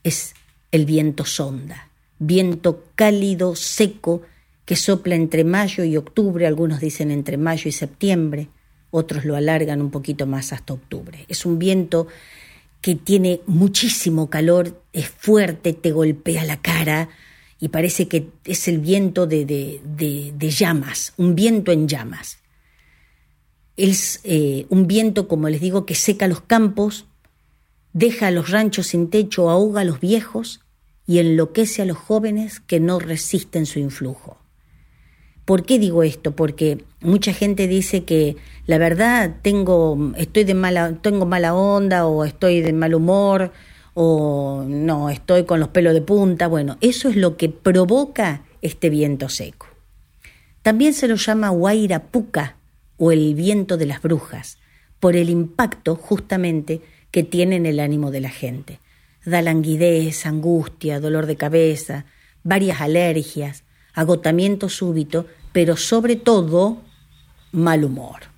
es 0.04 0.34
el 0.70 0.84
viento 0.86 1.24
sonda, 1.24 1.88
viento 2.18 2.84
cálido, 2.94 3.56
seco, 3.56 4.22
que 4.64 4.76
sopla 4.76 5.16
entre 5.16 5.42
mayo 5.42 5.82
y 5.84 5.96
octubre, 5.96 6.46
algunos 6.46 6.80
dicen 6.80 7.10
entre 7.10 7.36
mayo 7.36 7.68
y 7.68 7.72
septiembre, 7.72 8.48
otros 8.92 9.24
lo 9.24 9.34
alargan 9.34 9.80
un 9.80 9.90
poquito 9.90 10.26
más 10.28 10.52
hasta 10.52 10.74
octubre. 10.74 11.24
Es 11.28 11.44
un 11.44 11.58
viento 11.58 12.06
que 12.80 12.94
tiene 12.94 13.40
muchísimo 13.46 14.28
calor, 14.28 14.80
es 14.92 15.08
fuerte, 15.08 15.72
te 15.72 15.90
golpea 15.90 16.44
la 16.44 16.60
cara 16.60 17.08
y 17.58 17.68
parece 17.68 18.06
que 18.06 18.28
es 18.44 18.68
el 18.68 18.78
viento 18.80 19.26
de, 19.26 19.44
de, 19.46 20.50
llamas, 20.50 21.14
un 21.16 21.34
viento 21.34 21.72
en 21.72 21.88
llamas. 21.88 22.38
Es 23.76 24.20
eh, 24.24 24.66
un 24.68 24.86
viento, 24.86 25.26
como 25.26 25.48
les 25.48 25.60
digo, 25.60 25.86
que 25.86 25.94
seca 25.94 26.26
los 26.26 26.42
campos, 26.42 27.06
deja 27.92 28.26
a 28.26 28.30
los 28.30 28.50
ranchos 28.50 28.88
sin 28.88 29.08
techo, 29.08 29.48
ahoga 29.48 29.82
a 29.82 29.84
los 29.84 30.00
viejos 30.00 30.60
y 31.06 31.18
enloquece 31.18 31.82
a 31.82 31.86
los 31.86 31.96
jóvenes 31.96 32.60
que 32.60 32.80
no 32.80 32.98
resisten 32.98 33.64
su 33.64 33.78
influjo. 33.78 34.41
¿Por 35.44 35.64
qué 35.64 35.78
digo 35.78 36.02
esto? 36.02 36.32
Porque 36.32 36.84
mucha 37.00 37.32
gente 37.32 37.66
dice 37.66 38.04
que 38.04 38.36
la 38.66 38.78
verdad 38.78 39.36
tengo 39.42 40.12
estoy 40.16 40.44
de 40.44 40.54
mala 40.54 40.98
tengo 41.02 41.26
mala 41.26 41.54
onda 41.54 42.06
o 42.06 42.24
estoy 42.24 42.60
de 42.60 42.72
mal 42.72 42.94
humor 42.94 43.52
o 43.94 44.64
no, 44.66 45.10
estoy 45.10 45.44
con 45.44 45.60
los 45.60 45.68
pelos 45.68 45.94
de 45.94 46.02
punta. 46.02 46.46
Bueno, 46.46 46.78
eso 46.80 47.08
es 47.08 47.16
lo 47.16 47.36
que 47.36 47.48
provoca 47.48 48.42
este 48.62 48.88
viento 48.88 49.28
seco. 49.28 49.66
También 50.62 50.94
se 50.94 51.08
lo 51.08 51.16
llama 51.16 51.52
Puca 52.10 52.56
o 52.96 53.10
el 53.10 53.34
viento 53.34 53.76
de 53.76 53.86
las 53.86 54.00
brujas, 54.00 54.58
por 55.00 55.16
el 55.16 55.28
impacto 55.28 55.96
justamente 55.96 56.80
que 57.10 57.24
tiene 57.24 57.56
en 57.56 57.66
el 57.66 57.80
ánimo 57.80 58.12
de 58.12 58.20
la 58.20 58.30
gente 58.30 58.78
da 59.24 59.42
languidez, 59.42 60.26
angustia, 60.26 61.00
dolor 61.00 61.26
de 61.26 61.36
cabeza, 61.36 62.04
varias 62.42 62.80
alergias, 62.80 63.64
agotamiento 63.94 64.68
súbito, 64.68 65.26
pero 65.52 65.76
sobre 65.76 66.16
todo 66.16 66.82
mal 67.52 67.84
humor. 67.84 68.32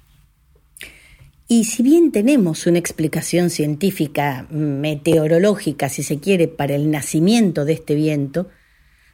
Y 1.47 1.65
si 1.65 1.83
bien 1.83 2.11
tenemos 2.11 2.67
una 2.67 2.79
explicación 2.79 3.51
científica, 3.51 4.47
meteorológica, 4.51 5.89
si 5.89 6.03
se 6.03 6.19
quiere, 6.19 6.49
para 6.49 6.75
el 6.75 6.91
nacimiento 6.91 7.65
de 7.65 7.75
este 7.75 7.95
viento, 7.95 8.49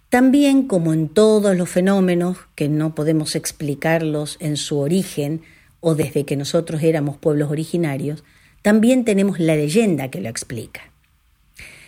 también 0.09 0.67
como 0.67 0.93
en 0.93 1.09
todos 1.09 1.57
los 1.57 1.69
fenómenos 1.69 2.39
que 2.55 2.69
no 2.69 2.95
podemos 2.95 3.35
explicarlos 3.35 4.37
en 4.41 4.57
su 4.57 4.79
origen 4.79 5.43
o 5.81 5.95
desde 5.95 6.25
que 6.25 6.37
nosotros 6.37 6.83
éramos 6.83 7.17
pueblos 7.17 7.51
originarios, 7.51 8.25
también 8.63 9.05
tenemos 9.05 9.41
la 9.41 9.57
leyenda 9.57 10.11
que 10.11 10.21
lo 10.21 10.29
explica. 10.29 10.83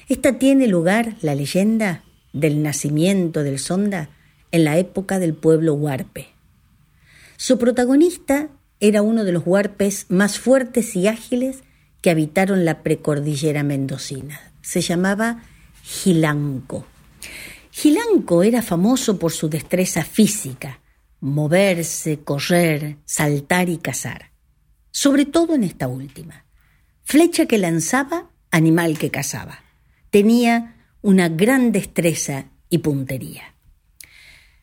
Esta 0.09 0.39
tiene 0.39 0.67
lugar, 0.67 1.17
la 1.21 1.35
leyenda, 1.35 2.05
del 2.33 2.63
nacimiento 2.63 3.43
del 3.43 3.59
Sonda 3.59 4.09
en 4.53 4.65
la 4.65 4.79
época 4.79 5.19
del 5.19 5.35
pueblo 5.35 5.75
huarpe. 5.75 6.29
Su 7.37 7.59
protagonista 7.59 8.49
era 8.79 9.03
uno 9.03 9.25
de 9.25 9.33
los 9.33 9.43
huarpes 9.45 10.07
más 10.09 10.39
fuertes 10.39 10.95
y 10.95 11.09
ágiles 11.09 11.65
que 12.01 12.11
habitaron 12.11 12.65
la 12.65 12.83
precordillera 12.83 13.65
mendocina. 13.65 14.41
Se 14.61 14.81
llamaba 14.81 15.43
Gilanco. 15.83 16.87
Gilanco 17.73 18.45
era 18.45 18.63
famoso 18.63 19.19
por 19.19 19.33
su 19.33 19.49
destreza 19.49 20.05
física, 20.05 20.81
moverse, 21.21 22.21
correr, 22.21 22.99
saltar 23.05 23.69
y 23.69 23.79
cazar, 23.79 24.31
sobre 24.93 25.25
todo 25.25 25.55
en 25.55 25.65
esta 25.65 25.89
última 25.89 26.45
Flecha 27.05 27.47
que 27.47 27.59
lanzaba, 27.59 28.31
animal 28.51 28.99
que 28.99 29.11
cazaba. 29.11 29.59
Tenía 30.11 30.77
una 31.03 31.29
gran 31.29 31.73
destreza 31.73 32.47
y 32.69 32.79
puntería. 32.79 33.52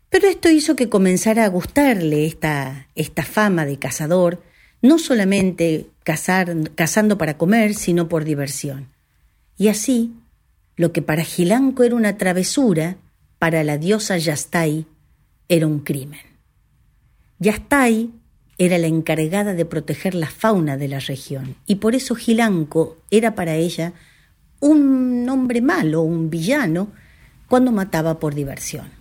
Pero 0.10 0.28
esto 0.28 0.49
hizo 0.49 0.76
que 0.76 0.89
comenzara 0.89 1.45
a 1.45 1.49
gustarle 1.49 2.26
esta, 2.26 2.88
esta 2.95 3.24
fama 3.24 3.66
de 3.66 3.78
cazador, 3.78 4.41
no 4.82 4.97
solamente 4.97 5.88
cazar, 6.03 6.72
cazando 6.76 7.18
para 7.18 7.38
comer, 7.38 7.76
sino 7.76 8.10
por 8.10 8.24
diversión. 8.24 8.88
Y 9.57 9.68
así, 9.68 10.14
lo 10.76 10.91
que 10.91 11.01
para 11.01 11.24
Gilanco 11.24 11.84
era 11.84 11.95
una 11.95 12.18
travesura, 12.18 12.97
para 13.38 13.64
la 13.64 13.78
diosa 13.78 14.18
Yastai 14.18 14.86
era 15.47 15.68
un 15.68 15.80
crimen. 15.80 16.22
Yastai 17.39 18.10
era 18.57 18.78
la 18.78 18.88
encargada 18.88 19.53
de 19.53 19.66
proteger 19.66 20.16
la 20.16 20.28
fauna 20.28 20.76
de 20.76 20.88
la 20.88 20.99
región, 20.99 21.55
y 21.66 21.76
por 21.76 21.95
eso 21.95 22.16
Gilanco 22.16 22.97
era 23.12 23.36
para 23.36 23.55
ella 23.55 23.93
un 24.60 25.28
hombre 25.30 25.62
malo, 25.62 26.01
un 26.01 26.30
villano, 26.30 26.89
cuando 27.47 27.72
mataba 27.72 28.20
por 28.20 28.36
diversión. 28.36 28.99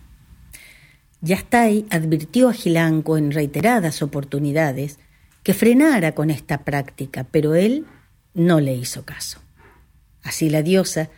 Yastai 1.21 1.87
advirtió 1.91 2.49
a 2.49 2.53
Gilanco 2.53 3.17
en 3.17 3.33
reiteradas 3.33 4.03
oportunidades 4.03 4.99
que 5.43 5.55
frenara 5.55 6.15
con 6.15 6.31
esta 6.31 6.65
práctica, 6.65 7.25
pero 7.31 7.55
él 7.55 7.87
no 8.35 8.61
le 8.61 8.75
hizo 8.75 9.05
caso. 9.05 9.41
Así 10.23 10.51
la 10.51 10.63
diosa 10.63 11.11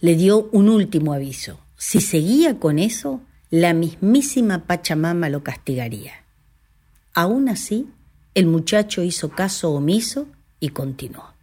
le 0.00 0.16
dio 0.16 0.48
un 0.52 0.68
último 0.68 1.12
aviso. 1.12 1.60
Si 1.76 2.00
seguía 2.00 2.58
con 2.58 2.78
eso, 2.78 3.20
la 3.50 3.74
mismísima 3.74 4.66
Pachamama 4.66 5.28
lo 5.28 5.42
castigaría. 5.42 6.12
Aún 7.14 7.48
así, 7.48 7.88
el 8.34 8.46
muchacho 8.46 9.02
hizo 9.02 9.30
caso 9.30 9.72
omiso 9.72 10.26
y 10.60 10.70
continuó. 10.70 11.34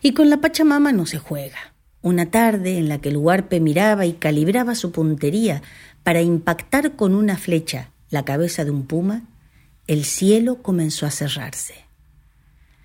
Y 0.00 0.12
con 0.12 0.30
la 0.30 0.40
Pachamama 0.40 0.92
no 0.92 1.04
se 1.04 1.18
juega. 1.18 1.74
Una 2.00 2.30
tarde 2.30 2.78
en 2.78 2.88
la 2.88 2.98
que 3.00 3.08
el 3.08 3.16
huarpe 3.16 3.60
miraba 3.60 4.06
y 4.06 4.14
calibraba 4.14 4.74
su 4.74 4.92
puntería 4.92 5.62
para 6.04 6.22
impactar 6.22 6.94
con 6.94 7.16
una 7.16 7.36
flecha 7.36 7.90
la 8.10 8.24
cabeza 8.24 8.64
de 8.64 8.70
un 8.70 8.86
puma, 8.86 9.24
el 9.88 10.04
cielo 10.04 10.62
comenzó 10.62 11.06
a 11.06 11.10
cerrarse. 11.10 11.74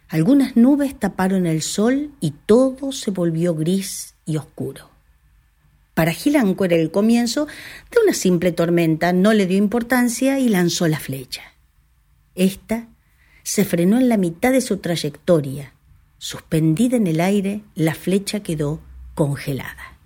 Algunas 0.07 0.55
nubes 0.57 0.97
taparon 0.97 1.45
el 1.45 1.61
sol 1.61 2.11
y 2.19 2.31
todo 2.31 2.91
se 2.91 3.11
volvió 3.11 3.53
gris 3.53 4.15
y 4.25 4.37
oscuro. 4.37 4.89
Para 5.93 6.13
Gilanco 6.13 6.65
era 6.65 6.77
el 6.77 6.89
comienzo 6.89 7.45
de 7.91 7.97
una 8.03 8.13
simple 8.13 8.51
tormenta, 8.51 9.13
no 9.13 9.33
le 9.33 9.45
dio 9.45 9.57
importancia 9.57 10.39
y 10.39 10.49
lanzó 10.49 10.87
la 10.87 10.99
flecha. 10.99 11.43
Esta 12.33 12.87
se 13.43 13.65
frenó 13.65 13.99
en 13.99 14.09
la 14.09 14.17
mitad 14.17 14.51
de 14.51 14.61
su 14.61 14.77
trayectoria 14.77 15.73
Suspendida 16.19 16.97
en 16.97 17.07
el 17.07 17.21
aire, 17.21 17.61
la 17.75 17.95
flecha 17.95 18.41
quedó 18.41 18.81
congelada. 19.15 19.97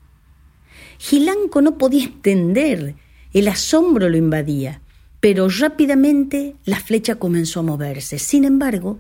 Gilanco 1.00 1.60
no 1.64 1.80
podía 1.80 2.06
entender, 2.06 2.96
el 3.34 3.48
asombro 3.48 4.10
lo 4.10 4.18
invadía, 4.18 4.82
pero 5.20 5.48
rápidamente 5.50 6.56
la 6.66 6.80
flecha 6.80 7.16
comenzó 7.16 7.62
a 7.62 7.64
moverse. 7.64 8.20
Sin 8.20 8.46
embargo, 8.46 9.00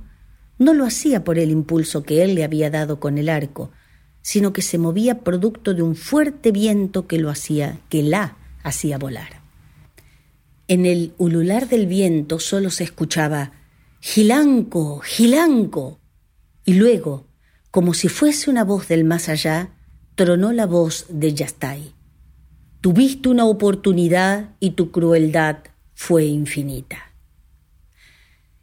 no 0.57 0.73
lo 0.73 0.85
hacía 0.85 1.23
por 1.23 1.37
el 1.37 1.51
impulso 1.51 2.03
que 2.03 2.23
él 2.23 2.35
le 2.35 2.43
había 2.43 2.69
dado 2.69 2.99
con 2.99 3.17
el 3.17 3.29
arco, 3.29 3.71
sino 4.21 4.53
que 4.53 4.61
se 4.61 4.77
movía 4.77 5.19
producto 5.19 5.73
de 5.73 5.81
un 5.81 5.95
fuerte 5.95 6.51
viento 6.51 7.07
que 7.07 7.19
lo 7.19 7.29
hacía, 7.29 7.79
que 7.89 8.03
la 8.03 8.37
hacía 8.63 8.97
volar. 8.97 9.41
En 10.67 10.85
el 10.85 11.13
ulular 11.17 11.67
del 11.67 11.87
viento 11.87 12.39
solo 12.39 12.69
se 12.69 12.85
escuchaba 12.85 13.51
Gilanco, 13.99 14.99
Gilanco. 14.99 15.99
Y 16.65 16.73
luego, 16.75 17.27
como 17.69 17.93
si 17.93 18.07
fuese 18.07 18.49
una 18.49 18.63
voz 18.63 18.87
del 18.87 19.03
más 19.03 19.27
allá, 19.29 19.71
tronó 20.15 20.53
la 20.53 20.65
voz 20.65 21.05
de 21.09 21.33
Yastai. 21.33 21.93
Tuviste 22.83 23.29
una 23.29 23.45
oportunidad 23.45 24.49
y 24.59 24.71
tu 24.71 24.91
crueldad 24.91 25.59
fue 25.93 26.25
infinita. 26.25 27.13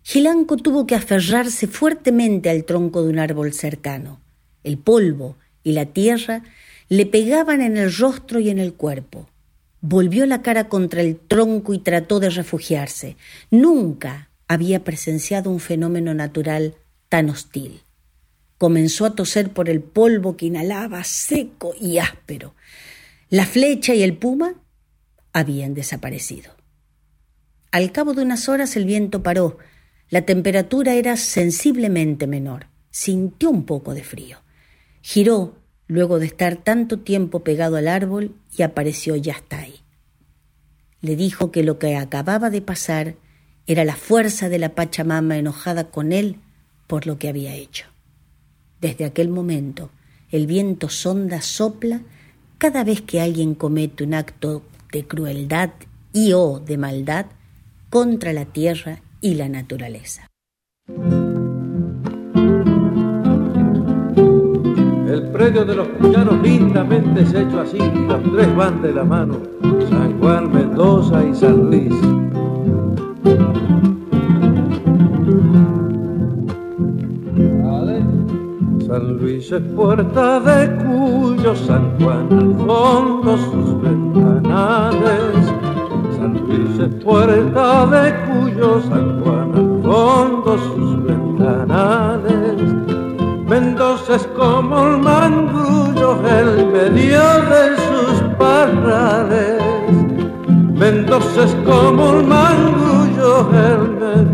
Gilanco 0.02 0.58
tuvo 0.58 0.86
que 0.86 0.94
aferrarse 0.94 1.66
fuertemente 1.66 2.50
al 2.50 2.66
tronco 2.66 3.02
de 3.02 3.08
un 3.08 3.18
árbol 3.18 3.54
cercano. 3.54 4.20
El 4.62 4.76
polvo 4.76 5.38
y 5.64 5.72
la 5.72 5.86
tierra 5.86 6.42
le 6.90 7.06
pegaban 7.06 7.62
en 7.62 7.78
el 7.78 7.96
rostro 7.96 8.40
y 8.40 8.50
en 8.50 8.58
el 8.58 8.74
cuerpo. 8.74 9.26
Volvió 9.80 10.26
la 10.26 10.42
cara 10.42 10.68
contra 10.68 11.00
el 11.00 11.16
tronco 11.16 11.72
y 11.72 11.78
trató 11.78 12.20
de 12.20 12.28
refugiarse. 12.28 13.16
Nunca 13.50 14.28
había 14.48 14.84
presenciado 14.84 15.50
un 15.50 15.60
fenómeno 15.60 16.12
natural 16.12 16.74
tan 17.08 17.30
hostil. 17.30 17.80
Comenzó 18.58 19.06
a 19.06 19.14
toser 19.14 19.48
por 19.48 19.70
el 19.70 19.80
polvo 19.80 20.36
que 20.36 20.44
inhalaba 20.44 21.04
seco 21.04 21.72
y 21.80 21.96
áspero. 21.96 22.52
La 23.30 23.46
flecha 23.46 23.94
y 23.94 24.02
el 24.02 24.16
puma 24.16 24.54
habían 25.32 25.72
desaparecido. 25.72 26.50
Al 27.70 27.92
cabo 27.92 28.12
de 28.12 28.22
unas 28.22 28.48
horas 28.48 28.74
el 28.74 28.84
viento 28.84 29.22
paró. 29.22 29.58
La 30.08 30.22
temperatura 30.22 30.94
era 30.94 31.16
sensiblemente 31.16 32.26
menor. 32.26 32.66
Sintió 32.90 33.50
un 33.50 33.66
poco 33.66 33.94
de 33.94 34.02
frío. 34.02 34.38
Giró 35.00 35.54
luego 35.86 36.18
de 36.18 36.26
estar 36.26 36.56
tanto 36.56 36.98
tiempo 36.98 37.44
pegado 37.44 37.76
al 37.76 37.86
árbol 37.86 38.34
y 38.56 38.62
apareció 38.62 39.14
Yastai. 39.14 39.74
Le 41.00 41.14
dijo 41.14 41.52
que 41.52 41.62
lo 41.62 41.78
que 41.78 41.96
acababa 41.96 42.50
de 42.50 42.62
pasar 42.62 43.14
era 43.68 43.84
la 43.84 43.94
fuerza 43.94 44.48
de 44.48 44.58
la 44.58 44.74
Pachamama 44.74 45.38
enojada 45.38 45.84
con 45.92 46.10
él 46.10 46.40
por 46.88 47.06
lo 47.06 47.16
que 47.16 47.28
había 47.28 47.54
hecho. 47.54 47.86
Desde 48.80 49.04
aquel 49.04 49.28
momento, 49.28 49.92
el 50.32 50.48
viento 50.48 50.88
sonda 50.88 51.40
sopla 51.42 52.02
cada 52.60 52.84
vez 52.84 53.00
que 53.00 53.22
alguien 53.22 53.54
comete 53.54 54.04
un 54.04 54.12
acto 54.12 54.62
de 54.92 55.06
crueldad 55.06 55.70
y 56.12 56.34
o 56.34 56.60
de 56.60 56.76
maldad 56.76 57.24
contra 57.88 58.34
la 58.34 58.44
tierra 58.44 58.98
y 59.22 59.34
la 59.34 59.48
naturaleza. 59.48 60.26
El 65.08 65.22
predio 65.32 65.64
de 65.64 65.74
los 65.74 65.88
cuyanos 65.88 66.42
lindamente 66.42 67.24
se 67.24 67.40
hecho 67.40 67.60
así 67.60 67.78
y 67.78 68.06
los 68.06 68.22
tres 68.34 68.54
van 68.54 68.82
de 68.82 68.92
la 68.92 69.04
mano, 69.04 69.40
San 69.88 70.20
Juan, 70.20 70.52
Mendoza 70.52 71.24
y 71.24 71.34
San 71.34 71.70
Luis. 71.70 71.94
San 78.90 79.18
Luis 79.18 79.52
es 79.52 79.62
puerta 79.76 80.40
de 80.40 80.76
Cuyo, 80.82 81.54
San 81.54 81.96
Juan 82.00 82.26
al 82.32 82.66
fondo 82.66 83.38
sus 83.38 83.80
ventanales. 83.82 85.46
San 86.16 86.32
Luis 86.48 86.76
es 86.76 87.04
puerta 87.04 87.86
de 87.86 88.12
Cuyo, 88.26 88.80
San 88.80 89.22
Juan 89.22 89.52
al 89.54 89.82
fondo 89.84 90.58
sus 90.58 91.04
ventanales. 91.04 92.56
Mendoza 93.46 94.16
es 94.16 94.26
como 94.36 94.86
el 94.88 94.98
mangrullo, 94.98 96.18
el 96.26 96.66
medio 96.66 97.22
de 97.52 97.76
sus 97.86 98.22
parrales. 98.40 99.62
Mendoza 100.74 101.44
es 101.44 101.54
como 101.64 102.14
el 102.14 102.26
mangrullo, 102.26 103.50
el 103.52 103.90
medio 103.92 104.29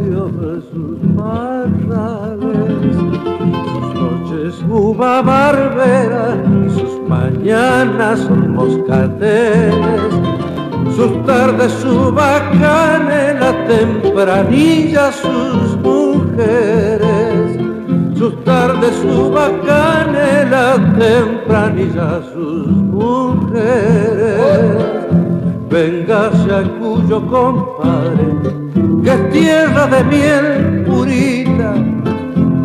uva 4.77 5.22
barbera 5.22 6.37
y 6.66 6.70
sus 6.70 7.01
mañanas 7.09 8.20
son 8.20 8.55
moscateles. 8.55 10.12
Sus 10.95 11.24
tardes 11.24 11.72
su 11.72 12.12
bacanela 12.12 13.66
tempranilla 13.66 15.12
sus 15.12 15.77
mujeres. 15.79 17.59
Sus 18.18 18.45
tardes 18.45 18.95
su 19.03 19.31
bacanela 19.31 20.77
tempranilla 20.99 22.20
sus 22.33 22.66
mujeres. 22.99 23.57
Véngase 25.70 26.55
a 26.55 26.62
cuyo 26.79 27.27
compadre, 27.27 28.27
que 29.03 29.11
es 29.11 29.31
tierra 29.31 29.87
de 29.87 30.05
miel 30.05 30.85
purita 30.87 31.74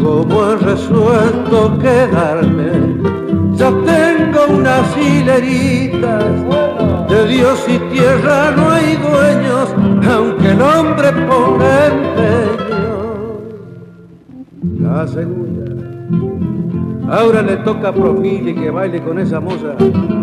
como 0.01 0.51
he 0.51 0.57
resuelto 0.57 1.77
quedarme. 1.79 2.71
Ya 3.53 3.69
tengo 3.69 4.57
unas 4.57 4.97
hileritas, 4.97 6.25
de 7.09 7.27
Dios 7.27 7.65
y 7.67 7.77
tierra 7.93 8.51
no 8.51 8.69
hay 8.71 8.95
dueños, 8.97 9.75
aunque 10.09 10.51
el 10.51 10.61
hombre 10.61 11.11
ponga 11.27 11.87
empeño. 11.87 13.41
La 14.79 15.07
segunda, 15.07 15.65
ahora 17.09 17.41
le 17.41 17.57
toca 17.57 17.89
a 17.89 17.93
Profili 17.93 18.55
que 18.55 18.71
baile 18.71 19.01
con 19.01 19.19
esa 19.19 19.39
moza, 19.39 19.75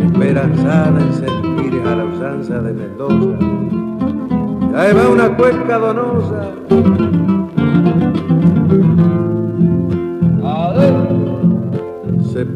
esperanzada 0.03 1.01
en 1.01 1.12
sentir 1.12 1.83
a 1.87 1.95
la 1.95 2.05
usanza 2.05 2.61
de 2.61 2.72
Mendoza. 2.72 3.39
Ahí 4.74 4.93
va 4.93 5.09
una 5.09 5.37
cueca 5.37 5.79
donosa 5.79 6.53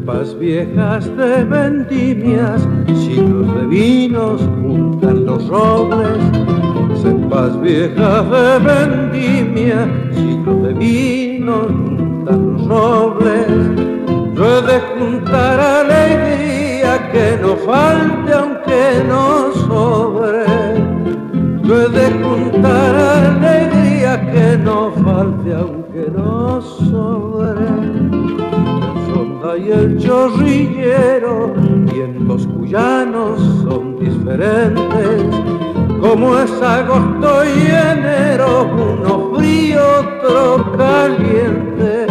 cepas 0.03 0.37
viejas 0.37 1.15
de 1.15 1.45
vendimias, 1.45 2.67
siglos 2.87 3.55
de 3.55 3.67
vinos 3.67 4.41
juntan 4.61 5.25
los 5.25 5.47
robles, 5.47 6.19
cepas 7.01 7.61
viejas 7.61 8.29
de 8.29 8.59
vendimia, 8.59 9.89
siglos 10.11 10.63
de 10.63 10.73
vinos 10.73 11.67
juntan 11.67 12.53
los 12.53 12.67
robles. 12.67 13.47
Yo 14.35 14.61
de 14.63 14.79
juntar 14.99 15.59
alegría 15.59 17.09
que 17.13 17.37
no 17.41 17.55
falte 17.55 18.33
aunque 18.33 19.03
no 19.07 19.53
sobre. 19.53 20.43
Yo 21.63 21.87
de 21.87 22.11
juntar 22.21 22.95
alegría 22.95 24.19
que 24.33 24.57
no 24.57 24.91
falte 24.91 25.53
aunque 25.53 26.11
no 26.13 26.61
sobre 26.61 27.82
y 29.57 29.69
el 29.69 29.97
chorrillero, 29.99 31.53
vientos 31.91 32.47
cuyanos 32.47 33.39
son 33.63 33.99
diferentes, 33.99 35.23
como 36.01 36.37
es 36.39 36.51
agosto 36.61 37.43
y 37.45 37.67
enero, 37.67 38.69
uno 38.73 39.35
frío, 39.35 39.81
otro 39.99 40.71
caliente, 40.77 42.07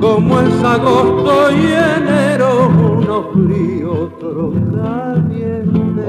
como 0.00 0.40
es 0.40 0.62
agosto 0.62 1.50
y 1.52 1.72
enero, 1.96 2.70
uno 2.78 3.30
frío, 3.32 3.92
otro 3.92 4.52
caliente. 4.76 6.02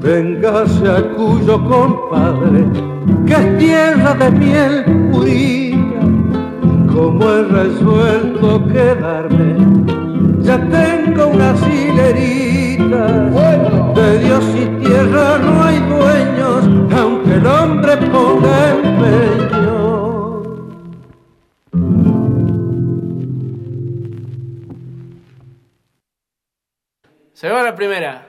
Véngase 0.00 0.88
a 0.88 1.14
Cuyo 1.16 1.64
compadre, 1.64 2.64
que 3.26 3.32
es 3.34 3.58
tierra 3.58 4.14
de 4.14 4.30
miel 4.30 5.10
purita 5.10 5.97
como 6.98 7.30
he 7.30 7.42
resuelto 7.44 8.66
quedarme. 8.66 9.54
Ya 10.40 10.58
tengo 10.68 11.28
unas 11.28 11.60
hileritas, 11.62 13.34
de 13.94 14.18
Dios 14.18 14.44
y 14.56 14.66
tierra 14.84 15.38
no 15.38 15.62
hay 15.62 15.78
dueños, 15.78 16.64
aunque 16.98 17.34
el 17.34 17.46
hombre 17.46 17.96
ponga 17.98 18.70
empeño. 18.70 19.78
Se 27.32 27.48
va 27.48 27.62
la 27.62 27.76
primera. 27.76 28.27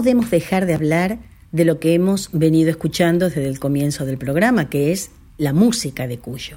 Podemos 0.00 0.30
dejar 0.30 0.64
de 0.64 0.72
hablar 0.72 1.18
de 1.52 1.66
lo 1.66 1.78
que 1.78 1.92
hemos 1.92 2.30
venido 2.32 2.70
escuchando 2.70 3.26
desde 3.26 3.46
el 3.46 3.60
comienzo 3.60 4.06
del 4.06 4.16
programa, 4.16 4.70
que 4.70 4.92
es 4.92 5.10
la 5.36 5.52
música 5.52 6.08
de 6.08 6.16
Cuyo. 6.16 6.56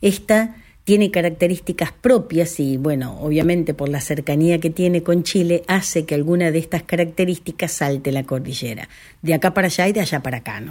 Esta 0.00 0.54
tiene 0.84 1.10
características 1.10 1.90
propias 1.90 2.60
y, 2.60 2.76
bueno, 2.76 3.18
obviamente 3.20 3.74
por 3.74 3.88
la 3.88 4.00
cercanía 4.00 4.60
que 4.60 4.70
tiene 4.70 5.02
con 5.02 5.24
Chile, 5.24 5.64
hace 5.66 6.04
que 6.04 6.14
alguna 6.14 6.52
de 6.52 6.60
estas 6.60 6.84
características 6.84 7.72
salte 7.72 8.12
la 8.12 8.22
cordillera, 8.22 8.88
de 9.22 9.34
acá 9.34 9.54
para 9.54 9.66
allá 9.66 9.88
y 9.88 9.92
de 9.92 10.00
allá 10.02 10.22
para 10.22 10.36
acá. 10.36 10.62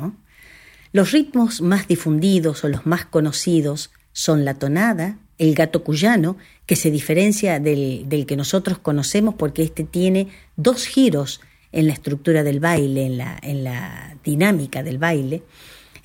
Los 0.93 1.11
ritmos 1.11 1.59
más 1.59 1.89
difundidos 1.89 2.63
o 2.63 2.69
los 2.69 2.85
más 2.85 3.03
conocidos 3.03 3.91
son 4.13 4.45
la 4.45 4.53
tonada, 4.53 5.17
el 5.37 5.55
gato 5.55 5.83
cuyano, 5.83 6.37
que 6.65 6.77
se 6.77 6.89
diferencia 6.89 7.59
del, 7.59 8.07
del 8.07 8.25
que 8.25 8.37
nosotros 8.37 8.77
conocemos 8.77 9.35
porque 9.35 9.63
este 9.63 9.83
tiene 9.83 10.29
dos 10.55 10.85
giros 10.85 11.41
en 11.71 11.87
la 11.87 11.93
estructura 11.93 12.43
del 12.43 12.59
baile, 12.59 13.05
en 13.05 13.17
la, 13.17 13.37
en 13.41 13.63
la 13.63 14.15
dinámica 14.23 14.83
del 14.83 14.97
baile, 14.97 15.43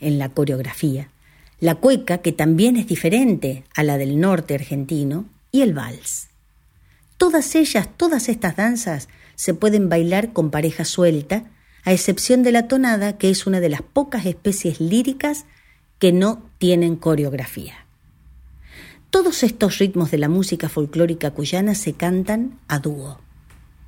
en 0.01 0.19
la 0.19 0.29
coreografía. 0.31 1.11
La 1.59 1.77
cueca, 1.77 2.19
que 2.19 2.33
también 2.33 2.77
es 2.77 2.87
diferente 2.87 3.65
a 3.75 3.83
la 3.83 3.99
del 3.99 4.21
norte 4.21 4.55
argentino, 4.55 5.27
y 5.51 5.63
el 5.63 5.73
vals. 5.73 6.29
Todas 7.17 7.55
ellas, 7.55 7.89
todas 7.97 8.29
estas 8.29 8.57
danzas, 8.57 9.09
se 9.37 9.55
pueden 9.55 9.89
bailar 9.89 10.33
con 10.33 10.51
pareja 10.51 10.85
suelta, 10.85 11.45
a 11.85 11.93
excepción 11.93 12.43
de 12.43 12.53
la 12.53 12.69
tonada, 12.69 13.17
que 13.17 13.31
es 13.31 13.47
una 13.47 13.61
de 13.61 13.69
las 13.69 13.81
pocas 13.81 14.27
especies 14.27 14.81
líricas 14.81 15.47
que 15.99 16.13
no 16.13 16.43
tienen 16.59 16.97
coreografía. 16.97 17.87
Todos 19.11 19.43
estos 19.43 19.79
ritmos 19.79 20.11
de 20.11 20.19
la 20.19 20.29
música 20.29 20.69
folclórica 20.69 21.31
cuyana 21.31 21.75
se 21.75 21.95
cantan 21.95 22.59
a 22.69 22.81
dúo. 22.81 23.21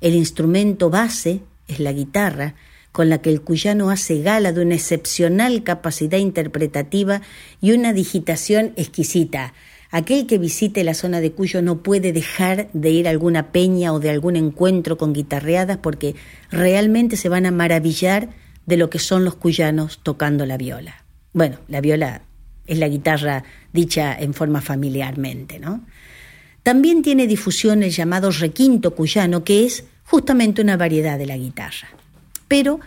El 0.01 0.15
instrumento 0.15 0.89
base 0.89 1.41
es 1.69 1.79
la 1.79 1.93
guitarra, 1.93 2.55
con 2.91 3.07
la 3.09 3.21
que 3.21 3.29
el 3.29 3.41
cuyano 3.41 3.91
hace 3.91 4.21
gala 4.21 4.51
de 4.51 4.61
una 4.61 4.75
excepcional 4.75 5.63
capacidad 5.63 6.17
interpretativa 6.17 7.21
y 7.61 7.71
una 7.71 7.93
digitación 7.93 8.73
exquisita. 8.75 9.53
Aquel 9.91 10.27
que 10.27 10.37
visite 10.37 10.83
la 10.83 10.93
zona 10.93 11.21
de 11.21 11.31
Cuyo 11.31 11.61
no 11.61 11.81
puede 11.81 12.11
dejar 12.13 12.69
de 12.73 12.91
ir 12.91 13.07
a 13.07 13.11
alguna 13.11 13.51
peña 13.51 13.93
o 13.93 13.99
de 13.99 14.09
algún 14.09 14.35
encuentro 14.35 14.97
con 14.97 15.13
guitarreadas 15.13 15.77
porque 15.77 16.15
realmente 16.51 17.15
se 17.15 17.29
van 17.29 17.45
a 17.45 17.51
maravillar 17.51 18.29
de 18.65 18.77
lo 18.77 18.89
que 18.89 18.99
son 18.99 19.23
los 19.23 19.35
cuyanos 19.35 19.99
tocando 20.03 20.45
la 20.45 20.57
viola. 20.57 21.05
Bueno, 21.33 21.57
la 21.67 21.81
viola 21.81 22.21
es 22.67 22.77
la 22.77 22.87
guitarra 22.87 23.43
dicha 23.73 24.15
en 24.19 24.33
forma 24.33 24.61
familiarmente, 24.61 25.59
¿no? 25.59 25.85
También 26.61 27.01
tiene 27.01 27.25
difusión 27.25 27.81
el 27.81 27.89
llamado 27.89 28.29
requinto 28.29 28.93
cuyano, 28.93 29.43
que 29.43 29.65
es 29.65 29.85
justamente 30.09 30.61
una 30.61 30.75
variedad 30.75 31.19
de 31.19 31.27
la 31.27 31.37
guitarra. 31.37 31.87
Pero 32.47 32.79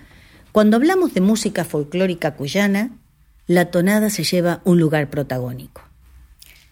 cuando 0.50 0.76
hablamos 0.76 1.14
de 1.14 1.20
música 1.20 1.64
folclórica 1.64 2.34
cuyana, 2.34 2.90
la 3.46 3.70
tonada 3.70 4.10
se 4.10 4.24
lleva 4.24 4.60
un 4.64 4.80
lugar 4.80 5.08
protagónico. 5.08 5.82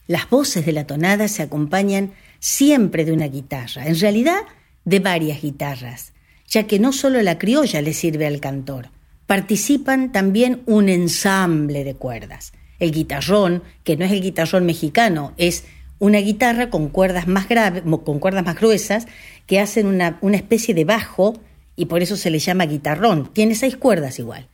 Las 0.09 0.29
voces 0.29 0.67
de 0.67 0.73
la 0.73 0.87
tonada 0.87 1.29
se 1.29 1.43
acompañan 1.43 2.13
siempre 2.41 3.05
de 3.05 3.13
una 3.13 3.29
guitarra, 3.29 3.87
en 3.87 3.99
realidad 3.99 4.41
de 4.85 4.99
varias 4.99 5.41
guitarras, 5.41 6.13
ya 6.49 6.67
que 6.67 6.81
no 6.81 6.93
solo 6.93 7.23
la 7.23 7.39
criolla 7.39 7.81
le 7.81 7.93
sirve 7.93 8.27
al 8.27 8.41
cantor, 8.41 8.89
participan 9.27 10.11
también 10.11 10.63
un 10.67 10.89
ensamble 10.89 11.85
de 11.85 11.95
cuerdas. 11.95 12.53
El 12.81 12.91
guitarrón, 12.91 13.63
que 13.85 13.97
no 13.97 14.05
es 14.05 14.11
el 14.11 14.21
guitarrón 14.21 14.67
mexicano, 14.67 15.33
es 15.37 15.65
una 16.01 16.19
guitarra 16.19 16.71
con 16.71 16.89
cuerdas 16.89 17.29
más 17.29 17.49
graves, 17.49 17.85
con 18.05 18.19
cuerdas 18.19 18.45
más 18.45 18.57
gruesas, 18.57 19.07
que 19.51 19.59
hacen 19.59 19.89
una, 19.89 20.17
una 20.21 20.37
especie 20.37 20.75
de 20.75 20.85
bajo, 20.85 21.35
y 21.75 21.87
por 21.87 22.05
eso 22.05 22.17
se 22.17 22.31
le 22.31 22.39
llama 22.39 22.67
guitarrón. 22.67 23.33
Tiene 23.33 23.57
seis 23.57 23.77
cuerdas 23.77 24.21
igual. 24.21 24.47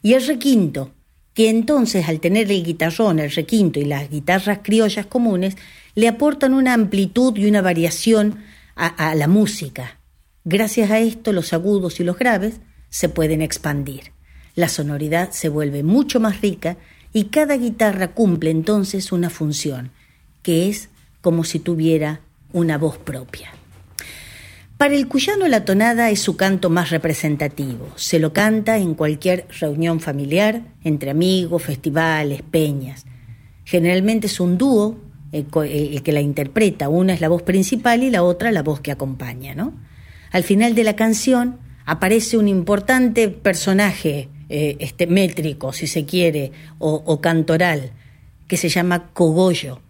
Y 0.00 0.12
el 0.12 0.24
requinto, 0.24 0.92
que 1.34 1.50
entonces 1.50 2.08
al 2.08 2.20
tener 2.20 2.52
el 2.52 2.62
guitarrón, 2.62 3.18
el 3.18 3.32
requinto 3.32 3.80
y 3.80 3.84
las 3.84 4.08
guitarras 4.08 4.60
criollas 4.62 5.06
comunes, 5.06 5.56
le 5.96 6.06
aportan 6.06 6.54
una 6.54 6.72
amplitud 6.72 7.36
y 7.36 7.46
una 7.46 7.62
variación 7.62 8.44
a, 8.76 8.86
a 8.86 9.16
la 9.16 9.26
música. 9.26 9.98
Gracias 10.44 10.88
a 10.92 11.00
esto 11.00 11.32
los 11.32 11.52
agudos 11.52 11.98
y 11.98 12.04
los 12.04 12.16
graves 12.16 12.60
se 12.90 13.08
pueden 13.08 13.42
expandir. 13.42 14.12
La 14.54 14.68
sonoridad 14.68 15.32
se 15.32 15.48
vuelve 15.48 15.82
mucho 15.82 16.20
más 16.20 16.42
rica 16.42 16.76
y 17.12 17.24
cada 17.24 17.56
guitarra 17.56 18.12
cumple 18.12 18.50
entonces 18.52 19.10
una 19.10 19.30
función, 19.30 19.90
que 20.44 20.68
es 20.68 20.90
como 21.22 21.42
si 21.42 21.58
tuviera 21.58 22.20
una 22.52 22.78
voz 22.78 22.98
propia. 22.98 23.53
Para 24.76 24.94
el 24.94 25.06
cuyano 25.08 25.46
la 25.48 25.64
tonada 25.64 26.10
es 26.10 26.20
su 26.20 26.36
canto 26.36 26.68
más 26.68 26.90
representativo. 26.90 27.92
Se 27.96 28.18
lo 28.18 28.32
canta 28.32 28.76
en 28.76 28.94
cualquier 28.94 29.46
reunión 29.60 30.00
familiar, 30.00 30.62
entre 30.82 31.10
amigos, 31.10 31.62
festivales, 31.62 32.42
peñas. 32.42 33.06
Generalmente 33.64 34.26
es 34.26 34.40
un 34.40 34.58
dúo 34.58 34.98
el, 35.32 35.46
que 36.02 36.12
la 36.12 36.20
interpreta. 36.20 36.88
Una 36.88 37.14
es 37.14 37.20
la 37.20 37.28
voz 37.28 37.42
principal 37.42 38.02
y 38.02 38.10
la 38.10 38.22
otra 38.22 38.50
la 38.52 38.62
voz 38.62 38.80
que 38.80 38.90
acompaña. 38.90 39.54
Al 40.32 40.42
final 40.42 40.74
de 40.74 40.84
la 40.84 40.96
canción 40.96 41.58
aparece 41.86 42.36
un 42.36 42.48
importante 42.48 43.28
personaje 43.28 44.28
eh, 44.48 44.76
este, 44.80 45.06
métrico, 45.06 45.72
si 45.72 45.86
se 45.86 46.04
quiere, 46.04 46.50
o 46.78 47.20
cantoral, 47.20 47.92
que 48.48 48.56
se 48.56 48.68
llama 48.68 49.10
cogollo 49.12 49.80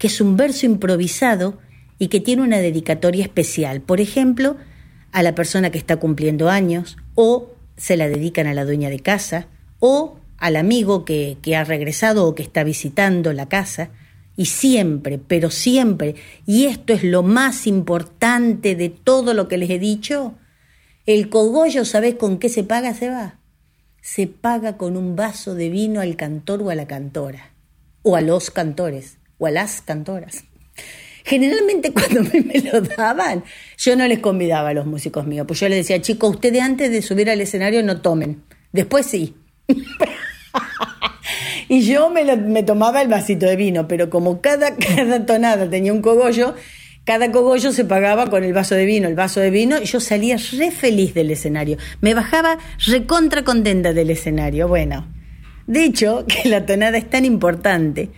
que 0.00 0.06
es 0.06 0.20
un 0.22 0.34
verso 0.34 0.64
improvisado 0.64 1.58
y 2.00 2.08
que 2.08 2.18
tiene 2.18 2.42
una 2.42 2.58
dedicatoria 2.58 3.22
especial. 3.22 3.82
Por 3.82 4.00
ejemplo, 4.00 4.56
a 5.12 5.22
la 5.22 5.34
persona 5.34 5.70
que 5.70 5.76
está 5.76 5.98
cumpliendo 5.98 6.48
años, 6.48 6.96
o 7.14 7.50
se 7.76 7.98
la 7.98 8.08
dedican 8.08 8.46
a 8.46 8.54
la 8.54 8.64
dueña 8.64 8.88
de 8.88 9.00
casa, 9.00 9.48
o 9.80 10.18
al 10.38 10.56
amigo 10.56 11.04
que, 11.04 11.36
ha 11.54 11.62
regresado 11.62 12.26
o 12.26 12.34
que 12.34 12.42
está 12.42 12.64
visitando 12.64 13.34
la 13.34 13.50
casa. 13.50 13.90
Y 14.34 14.46
siempre, 14.46 15.18
pero 15.18 15.50
siempre, 15.50 16.14
y 16.46 16.64
esto 16.64 16.94
es 16.94 17.04
lo 17.04 17.22
más 17.22 17.66
importante 17.66 18.74
de 18.74 18.88
todo 18.88 19.34
lo 19.34 19.46
que 19.46 19.58
les 19.58 19.68
he 19.68 19.78
dicho, 19.78 20.36
el 21.04 21.28
cogollo, 21.28 21.84
¿sabes 21.84 22.14
con 22.14 22.38
qué 22.38 22.48
se 22.48 22.64
paga, 22.64 22.94
se 22.94 23.10
va? 23.10 23.38
Se 24.00 24.26
paga 24.26 24.78
con 24.78 24.96
un 24.96 25.16
vaso 25.16 25.54
de 25.54 25.68
vino 25.68 26.00
al 26.00 26.16
cantor 26.16 26.62
o 26.62 26.70
a 26.70 26.74
la 26.74 26.86
cantora, 26.86 27.52
o 28.00 28.16
a 28.16 28.22
los 28.22 28.50
cantores 28.50 29.18
o 29.36 29.46
a 29.46 29.50
las 29.50 29.82
cantoras. 29.82 30.44
Generalmente 31.24 31.92
cuando 31.92 32.22
me 32.22 32.60
lo 32.60 32.80
daban, 32.80 33.44
yo 33.76 33.96
no 33.96 34.06
les 34.06 34.18
convidaba 34.18 34.70
a 34.70 34.74
los 34.74 34.86
músicos 34.86 35.26
míos, 35.26 35.46
pues 35.46 35.60
yo 35.60 35.68
les 35.68 35.78
decía, 35.78 36.00
chicos, 36.00 36.30
ustedes 36.30 36.62
antes 36.62 36.90
de 36.90 37.02
subir 37.02 37.30
al 37.30 37.40
escenario 37.40 37.82
no 37.82 38.00
tomen, 38.00 38.42
después 38.72 39.06
sí. 39.06 39.34
y 41.68 41.82
yo 41.82 42.10
me, 42.10 42.62
tomaba 42.62 43.02
el 43.02 43.08
vasito 43.08 43.46
de 43.46 43.56
vino, 43.56 43.88
pero 43.88 44.10
como 44.10 44.40
cada, 44.40 44.76
cada 44.76 45.26
tonada 45.26 45.68
tenía 45.68 45.92
un 45.92 46.02
cogollo, 46.02 46.54
cada 47.04 47.32
cogollo 47.32 47.72
se 47.72 47.84
pagaba 47.84 48.28
con 48.28 48.44
el 48.44 48.52
vaso 48.52 48.74
de 48.74 48.84
vino, 48.84 49.08
el 49.08 49.14
vaso 49.14 49.40
de 49.40 49.50
vino, 49.50 49.78
y 49.80 49.86
yo 49.86 50.00
salía 50.00 50.36
re 50.52 50.70
feliz 50.70 51.14
del 51.14 51.30
escenario. 51.30 51.76
Me 52.00 52.14
bajaba 52.14 52.58
recontra 52.86 53.42
contenta 53.42 53.92
del 53.92 54.10
escenario. 54.10 54.68
Bueno, 54.68 55.08
de 55.66 55.84
hecho, 55.84 56.24
que 56.26 56.48
la 56.48 56.66
tonada 56.66 56.98
es 56.98 57.08
tan 57.08 57.24
importante 57.24 58.10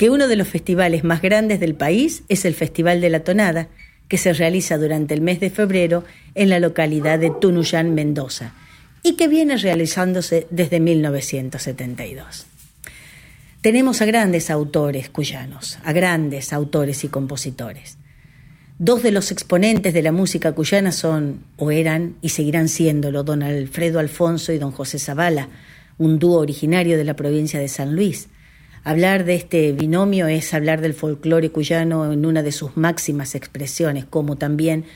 que 0.00 0.08
uno 0.08 0.28
de 0.28 0.36
los 0.36 0.48
festivales 0.48 1.04
más 1.04 1.20
grandes 1.20 1.60
del 1.60 1.74
país 1.74 2.22
es 2.30 2.46
el 2.46 2.54
Festival 2.54 3.02
de 3.02 3.10
la 3.10 3.20
Tonada, 3.20 3.68
que 4.08 4.16
se 4.16 4.32
realiza 4.32 4.78
durante 4.78 5.12
el 5.12 5.20
mes 5.20 5.40
de 5.40 5.50
febrero 5.50 6.04
en 6.34 6.48
la 6.48 6.58
localidad 6.58 7.18
de 7.18 7.30
Tunuyán, 7.30 7.94
Mendoza, 7.94 8.54
y 9.02 9.16
que 9.16 9.28
viene 9.28 9.58
realizándose 9.58 10.46
desde 10.48 10.80
1972. 10.80 12.46
Tenemos 13.60 14.00
a 14.00 14.06
grandes 14.06 14.48
autores 14.48 15.10
cuyanos, 15.10 15.78
a 15.84 15.92
grandes 15.92 16.54
autores 16.54 17.04
y 17.04 17.08
compositores. 17.08 17.98
Dos 18.78 19.02
de 19.02 19.12
los 19.12 19.30
exponentes 19.30 19.92
de 19.92 20.00
la 20.00 20.12
música 20.12 20.52
cuyana 20.52 20.92
son, 20.92 21.44
o 21.58 21.70
eran, 21.70 22.16
y 22.22 22.30
seguirán 22.30 22.68
siéndolo, 22.68 23.22
don 23.22 23.42
Alfredo 23.42 23.98
Alfonso 23.98 24.50
y 24.54 24.56
don 24.56 24.70
José 24.70 24.98
Zavala, 24.98 25.50
un 25.98 26.18
dúo 26.18 26.38
originario 26.38 26.96
de 26.96 27.04
la 27.04 27.16
provincia 27.16 27.60
de 27.60 27.68
San 27.68 27.94
Luis, 27.94 28.30
Hablar 28.82 29.24
de 29.26 29.34
este 29.34 29.72
binomio 29.72 30.26
es 30.26 30.54
hablar 30.54 30.80
del 30.80 30.94
folclore 30.94 31.50
cuyano 31.50 32.10
en 32.10 32.24
una 32.24 32.42
de 32.42 32.50
sus 32.50 32.78
máximas 32.78 33.34
expresiones, 33.34 34.06
como 34.06 34.36
también 34.36 34.86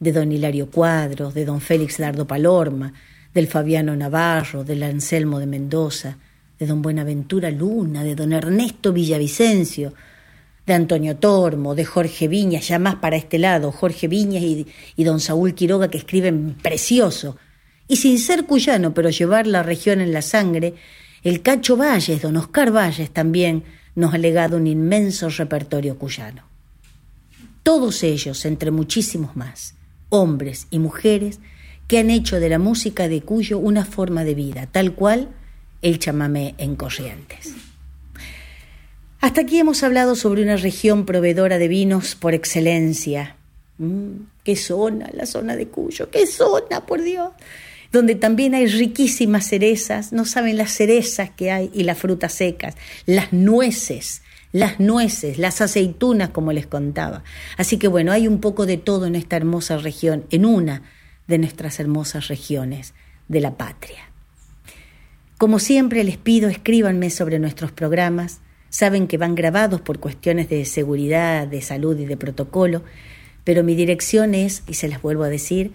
de 0.00 0.12
don 0.12 0.32
Hilario 0.32 0.70
Cuadros, 0.70 1.34
de 1.34 1.44
don 1.44 1.60
Félix 1.60 1.98
Dardo 1.98 2.26
Palorma, 2.26 2.92
del 3.32 3.46
Fabiano 3.46 3.94
Navarro, 3.94 4.64
del 4.64 4.82
Anselmo 4.82 5.38
de 5.38 5.46
Mendoza, 5.46 6.18
de 6.58 6.66
don 6.66 6.82
Buenaventura 6.82 7.52
Luna, 7.52 8.02
de 8.02 8.16
don 8.16 8.32
Ernesto 8.32 8.92
Villavicencio, 8.92 9.94
de 10.66 10.74
Antonio 10.74 11.16
Tormo, 11.16 11.76
de 11.76 11.84
Jorge 11.84 12.26
Viñas, 12.26 12.66
ya 12.66 12.80
más 12.80 12.96
para 12.96 13.16
este 13.16 13.38
lado, 13.38 13.70
Jorge 13.70 14.08
Viñas 14.08 14.42
y 14.42 15.04
don 15.04 15.20
Saúl 15.20 15.54
Quiroga 15.54 15.88
que 15.88 15.98
escriben 15.98 16.56
precioso. 16.60 17.36
Y 17.86 17.96
sin 17.96 18.18
ser 18.18 18.44
cuyano, 18.46 18.92
pero 18.94 19.10
llevar 19.10 19.46
la 19.46 19.62
región 19.62 20.00
en 20.00 20.12
la 20.12 20.22
sangre, 20.22 20.74
el 21.22 21.42
Cacho 21.42 21.76
Valles, 21.76 22.22
don 22.22 22.36
Oscar 22.36 22.72
Valles 22.72 23.10
también 23.10 23.64
nos 23.94 24.14
ha 24.14 24.18
legado 24.18 24.56
un 24.56 24.66
inmenso 24.66 25.28
repertorio 25.28 25.98
cuyano. 25.98 26.44
Todos 27.62 28.02
ellos, 28.02 28.44
entre 28.44 28.70
muchísimos 28.70 29.36
más, 29.36 29.74
hombres 30.08 30.68
y 30.70 30.78
mujeres, 30.78 31.40
que 31.88 31.98
han 31.98 32.10
hecho 32.10 32.38
de 32.38 32.48
la 32.48 32.58
música 32.58 33.08
de 33.08 33.22
Cuyo 33.22 33.58
una 33.58 33.84
forma 33.84 34.24
de 34.24 34.34
vida, 34.34 34.68
tal 34.70 34.94
cual 34.94 35.30
el 35.82 35.98
chamamé 35.98 36.54
en 36.58 36.76
Corrientes. 36.76 37.54
Hasta 39.20 39.40
aquí 39.40 39.58
hemos 39.58 39.82
hablado 39.82 40.14
sobre 40.14 40.42
una 40.42 40.56
región 40.56 41.04
proveedora 41.04 41.58
de 41.58 41.66
vinos 41.66 42.14
por 42.14 42.34
excelencia. 42.34 43.36
Mm, 43.78 44.12
¡Qué 44.44 44.54
zona, 44.54 45.10
la 45.12 45.26
zona 45.26 45.56
de 45.56 45.68
Cuyo! 45.68 46.10
¡Qué 46.10 46.26
zona, 46.26 46.86
por 46.86 47.02
Dios! 47.02 47.32
Donde 47.92 48.14
también 48.14 48.54
hay 48.54 48.66
riquísimas 48.66 49.46
cerezas, 49.46 50.12
no 50.12 50.24
saben 50.24 50.56
las 50.56 50.72
cerezas 50.72 51.30
que 51.30 51.50
hay 51.50 51.70
y 51.72 51.84
las 51.84 51.98
frutas 51.98 52.32
secas, 52.32 52.76
las 53.06 53.32
nueces, 53.32 54.22
las 54.52 54.80
nueces, 54.80 55.38
las 55.38 55.60
aceitunas, 55.60 56.30
como 56.30 56.52
les 56.52 56.66
contaba. 56.66 57.22
Así 57.56 57.78
que 57.78 57.88
bueno, 57.88 58.12
hay 58.12 58.28
un 58.28 58.40
poco 58.40 58.66
de 58.66 58.76
todo 58.76 59.06
en 59.06 59.14
esta 59.14 59.36
hermosa 59.36 59.78
región, 59.78 60.24
en 60.30 60.44
una 60.44 60.82
de 61.26 61.38
nuestras 61.38 61.80
hermosas 61.80 62.28
regiones 62.28 62.94
de 63.28 63.40
la 63.40 63.56
patria. 63.56 64.08
Como 65.36 65.58
siempre 65.58 66.02
les 66.02 66.16
pido, 66.16 66.48
escríbanme 66.48 67.10
sobre 67.10 67.38
nuestros 67.38 67.70
programas. 67.70 68.40
Saben 68.70 69.06
que 69.06 69.18
van 69.18 69.34
grabados 69.34 69.80
por 69.80 70.00
cuestiones 70.00 70.48
de 70.48 70.64
seguridad, 70.64 71.46
de 71.46 71.62
salud 71.62 71.98
y 71.98 72.06
de 72.06 72.16
protocolo, 72.16 72.82
pero 73.44 73.62
mi 73.62 73.74
dirección 73.74 74.34
es, 74.34 74.62
y 74.66 74.74
se 74.74 74.88
las 74.88 75.00
vuelvo 75.00 75.22
a 75.22 75.28
decir, 75.28 75.72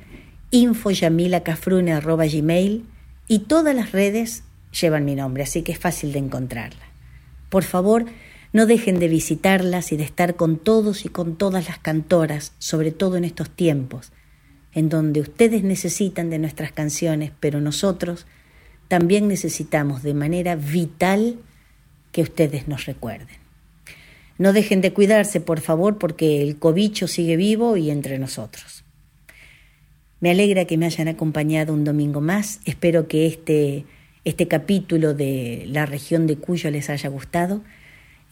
infoyamilacafrune.gmail 0.54 2.86
y 3.28 3.40
todas 3.40 3.76
las 3.76 3.92
redes 3.92 4.44
llevan 4.80 5.04
mi 5.04 5.16
nombre, 5.16 5.44
así 5.44 5.64
que 5.64 5.72
es 5.72 5.80
fácil 5.80 6.14
de 6.14 6.20
encontrarla. 6.20 6.86
Por 7.50 7.64
favor, 7.64 8.06
no 8.52 8.68
dejen 8.68 9.00
de 9.00 9.08
visitarlas 9.08 9.92
y 9.92 9.98
de 9.98 10.04
estar 10.04 10.36
con 10.36 10.60
todos 10.60 11.06
y 11.06 11.10
con 11.10 11.38
todas 11.38 11.68
las 11.68 11.80
cantoras, 11.80 12.54
sobre 12.60 12.92
todo 12.92 13.18
en 13.18 13.24
estos 13.24 13.50
tiempos, 13.50 14.12
en 14.74 14.90
donde 14.90 15.22
ustedes 15.22 15.64
necesitan 15.64 16.30
de 16.30 16.38
nuestras 16.38 16.72
canciones, 16.72 17.32
pero 17.40 17.60
nosotros 17.60 18.28
también 18.88 19.28
necesitamos 19.28 20.04
de 20.04 20.14
manera 20.14 20.56
vital 20.56 21.40
que 22.12 22.22
ustedes 22.22 22.68
nos 22.68 22.86
recuerden. 22.86 23.38
No 24.38 24.54
dejen 24.54 24.82
de 24.82 24.94
cuidarse, 24.94 25.42
por 25.42 25.62
favor, 25.62 25.98
porque 25.98 26.44
el 26.44 26.60
cobicho 26.60 27.08
sigue 27.08 27.38
vivo 27.38 27.76
y 27.76 27.90
entre 27.90 28.20
nosotros. 28.20 28.83
Me 30.24 30.32
alegra 30.32 30.64
que 30.64 30.78
me 30.78 30.86
hayan 30.86 31.10
acompañado 31.10 31.74
un 31.74 31.84
domingo 31.84 32.22
más. 32.22 32.62
Espero 32.64 33.10
que 33.10 33.28
este, 33.28 33.84
este 34.24 34.48
capítulo 34.48 35.14
de 35.14 35.66
la 35.68 35.86
región 35.86 36.28
de 36.28 36.38
Cuyo 36.38 36.72
les 36.72 36.90
haya 36.90 37.10
gustado. 37.10 37.62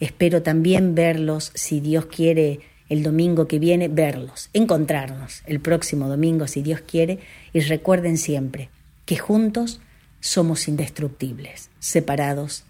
Espero 0.00 0.42
también 0.42 0.94
verlos, 0.94 1.52
si 1.54 1.80
Dios 1.80 2.06
quiere, 2.06 2.60
el 2.88 3.02
domingo 3.02 3.46
que 3.46 3.58
viene, 3.58 3.88
verlos, 3.88 4.48
encontrarnos 4.54 5.42
el 5.44 5.60
próximo 5.60 6.08
domingo, 6.08 6.46
si 6.46 6.62
Dios 6.62 6.80
quiere. 6.80 7.18
Y 7.52 7.60
recuerden 7.60 8.16
siempre 8.16 8.70
que 9.04 9.18
juntos 9.18 9.82
somos 10.18 10.68
indestructibles, 10.68 11.68
separados, 11.78 12.64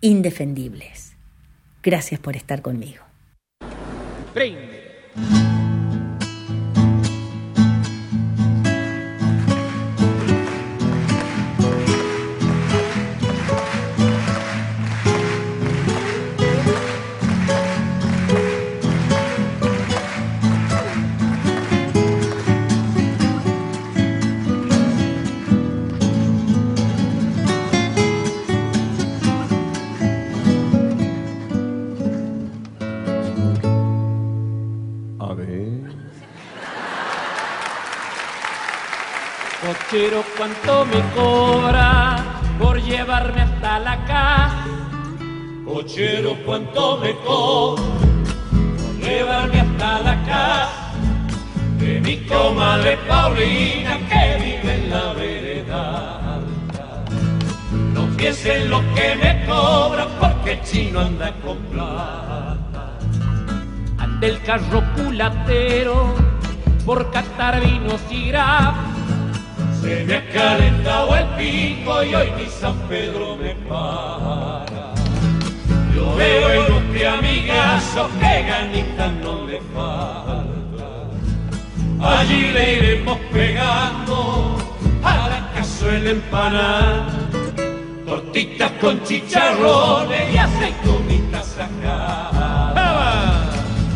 indefendibles. 0.00 1.12
Gracias 1.80 2.18
por 2.18 2.34
estar 2.34 2.60
conmigo. 2.60 3.04
Cochero, 40.08 40.24
¿cuánto 40.38 40.86
me 40.86 41.02
cobra 41.14 42.16
por 42.58 42.80
llevarme 42.80 43.42
hasta 43.42 43.78
la 43.78 44.06
casa? 44.06 44.64
Cochero, 45.66 46.34
¿cuánto 46.46 46.96
me 46.96 47.14
cobra 47.16 47.82
por 48.78 49.06
llevarme 49.06 49.60
hasta 49.60 50.00
la 50.00 50.24
casa? 50.24 50.92
De 51.78 52.00
mi 52.00 52.16
comadre 52.24 52.96
Paulina 53.06 53.98
que 54.08 54.42
vive 54.42 54.74
en 54.76 54.90
la 54.90 55.12
vereda 55.12 56.40
No 57.92 58.06
piensen 58.16 58.70
lo 58.70 58.80
que 58.94 59.14
me 59.14 59.44
cobra 59.44 60.06
porque 60.18 60.52
el 60.52 60.62
chino 60.62 61.00
anda 61.00 61.34
con 61.44 61.58
plata. 61.64 62.98
Anda 63.98 64.26
el 64.26 64.40
carro 64.40 64.82
culatero 64.96 66.14
por 66.86 67.10
catar 67.10 67.60
vinos 67.60 68.00
y 68.08 68.28
grapos 68.28 68.87
me 70.06 70.14
ha 70.14 70.30
calentado 70.30 71.16
el 71.16 71.26
pico 71.36 72.02
y 72.02 72.14
hoy 72.14 72.30
mi 72.32 72.46
San 72.46 72.74
Pedro 72.88 73.36
me 73.36 73.54
para. 73.68 74.64
Yo 75.94 76.14
veo 76.16 76.50
en 76.50 76.72
un 76.72 77.06
amigazo 77.06 78.10
que 78.20 78.42
ganita 78.42 79.08
no 79.22 79.46
le 79.46 79.60
falta. 79.74 80.48
Allí 82.00 82.52
le 82.52 82.74
iremos 82.74 83.18
pegando 83.32 84.56
a 85.02 85.28
la 85.28 85.50
cazuela 85.54 86.10
empanada. 86.10 87.06
Tortitas 88.06 88.72
con 88.80 89.02
chicharrones 89.04 90.34
y 90.34 90.38
aceitunitas 90.38 91.46
sacadas. 91.46 92.76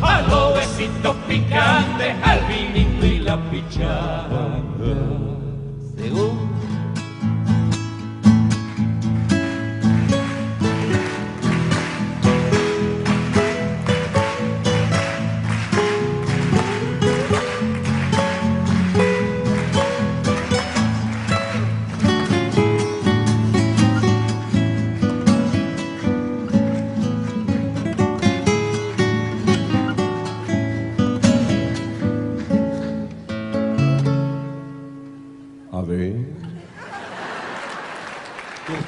A 0.02 0.20
los 0.28 0.54
besitos 0.54 1.16
picantes, 1.28 2.14
al 2.24 2.40
vinito 2.46 3.06
y 3.06 3.18
la 3.20 3.36
pichada. 3.50 5.31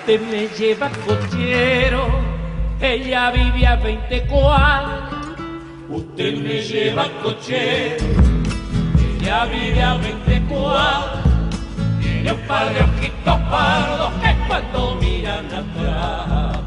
Usted 0.06 0.20
me 0.20 0.48
lleva 0.48 0.90
cochero, 1.06 2.06
ella 2.78 3.30
vive 3.30 3.66
a 3.66 3.76
20 3.76 4.26
cuadras. 4.26 5.14
Usted 5.88 6.36
me 6.36 6.60
lleva 6.60 7.08
cochero, 7.22 8.04
ella 9.18 9.46
vive 9.46 9.82
a 9.82 9.94
20 9.94 10.42
cuadras. 10.42 11.24
Tiene 12.02 12.32
un 12.32 12.40
par 12.40 12.74
de 12.74 12.82
ojitos 12.82 13.40
pardos 13.48 14.12
que 14.20 14.46
cuando 14.46 14.94
miran 14.96 15.46
atrás. 15.46 16.58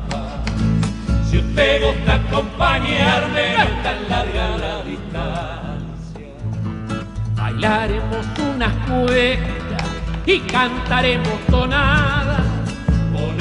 Si 1.29 1.37
usted 1.37 1.83
gusta 1.85 2.15
acompañarme, 2.15 3.53
no 3.55 3.63
es 3.63 3.83
tan 3.83 4.09
larga 4.09 4.57
la 4.57 4.81
distancia. 4.81 6.27
Bailaremos 7.35 8.25
unas 8.39 8.73
cuecas 8.87 9.83
y 10.25 10.39
cantaremos 10.39 11.39
tonadas 11.51 12.46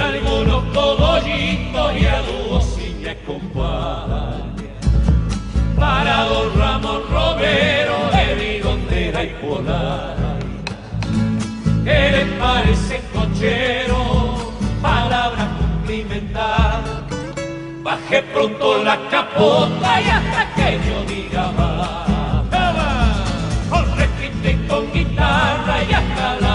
algunos 0.00 0.64
cogollitos 0.74 1.92
y 2.00 2.06
a 2.06 2.22
dúo 2.22 2.60
si 2.60 2.96
me 3.00 3.10
acompaña. 3.10 4.44
Para 5.78 6.24
don 6.24 6.58
Ramón 6.58 7.02
Romero 7.10 7.96
de 8.12 8.34
bigondera 8.34 9.24
y 9.24 9.28
polar. 9.40 10.16
Que 11.84 12.10
le 12.10 12.26
parece 12.38 13.00
cochero, 13.12 14.52
palabra 14.82 15.48
cumplimentar. 15.58 16.82
Baje 17.82 18.22
pronto 18.34 18.82
la 18.82 18.98
capota 19.10 20.00
y 20.00 20.08
hasta 20.08 20.54
que 20.54 20.80
yo 20.86 21.04
diga 21.04 21.52
va. 21.52 22.06
Con 23.70 23.86
con 24.68 24.92
guitarra 24.92 25.82
y 25.88 25.92
hasta 25.92 26.45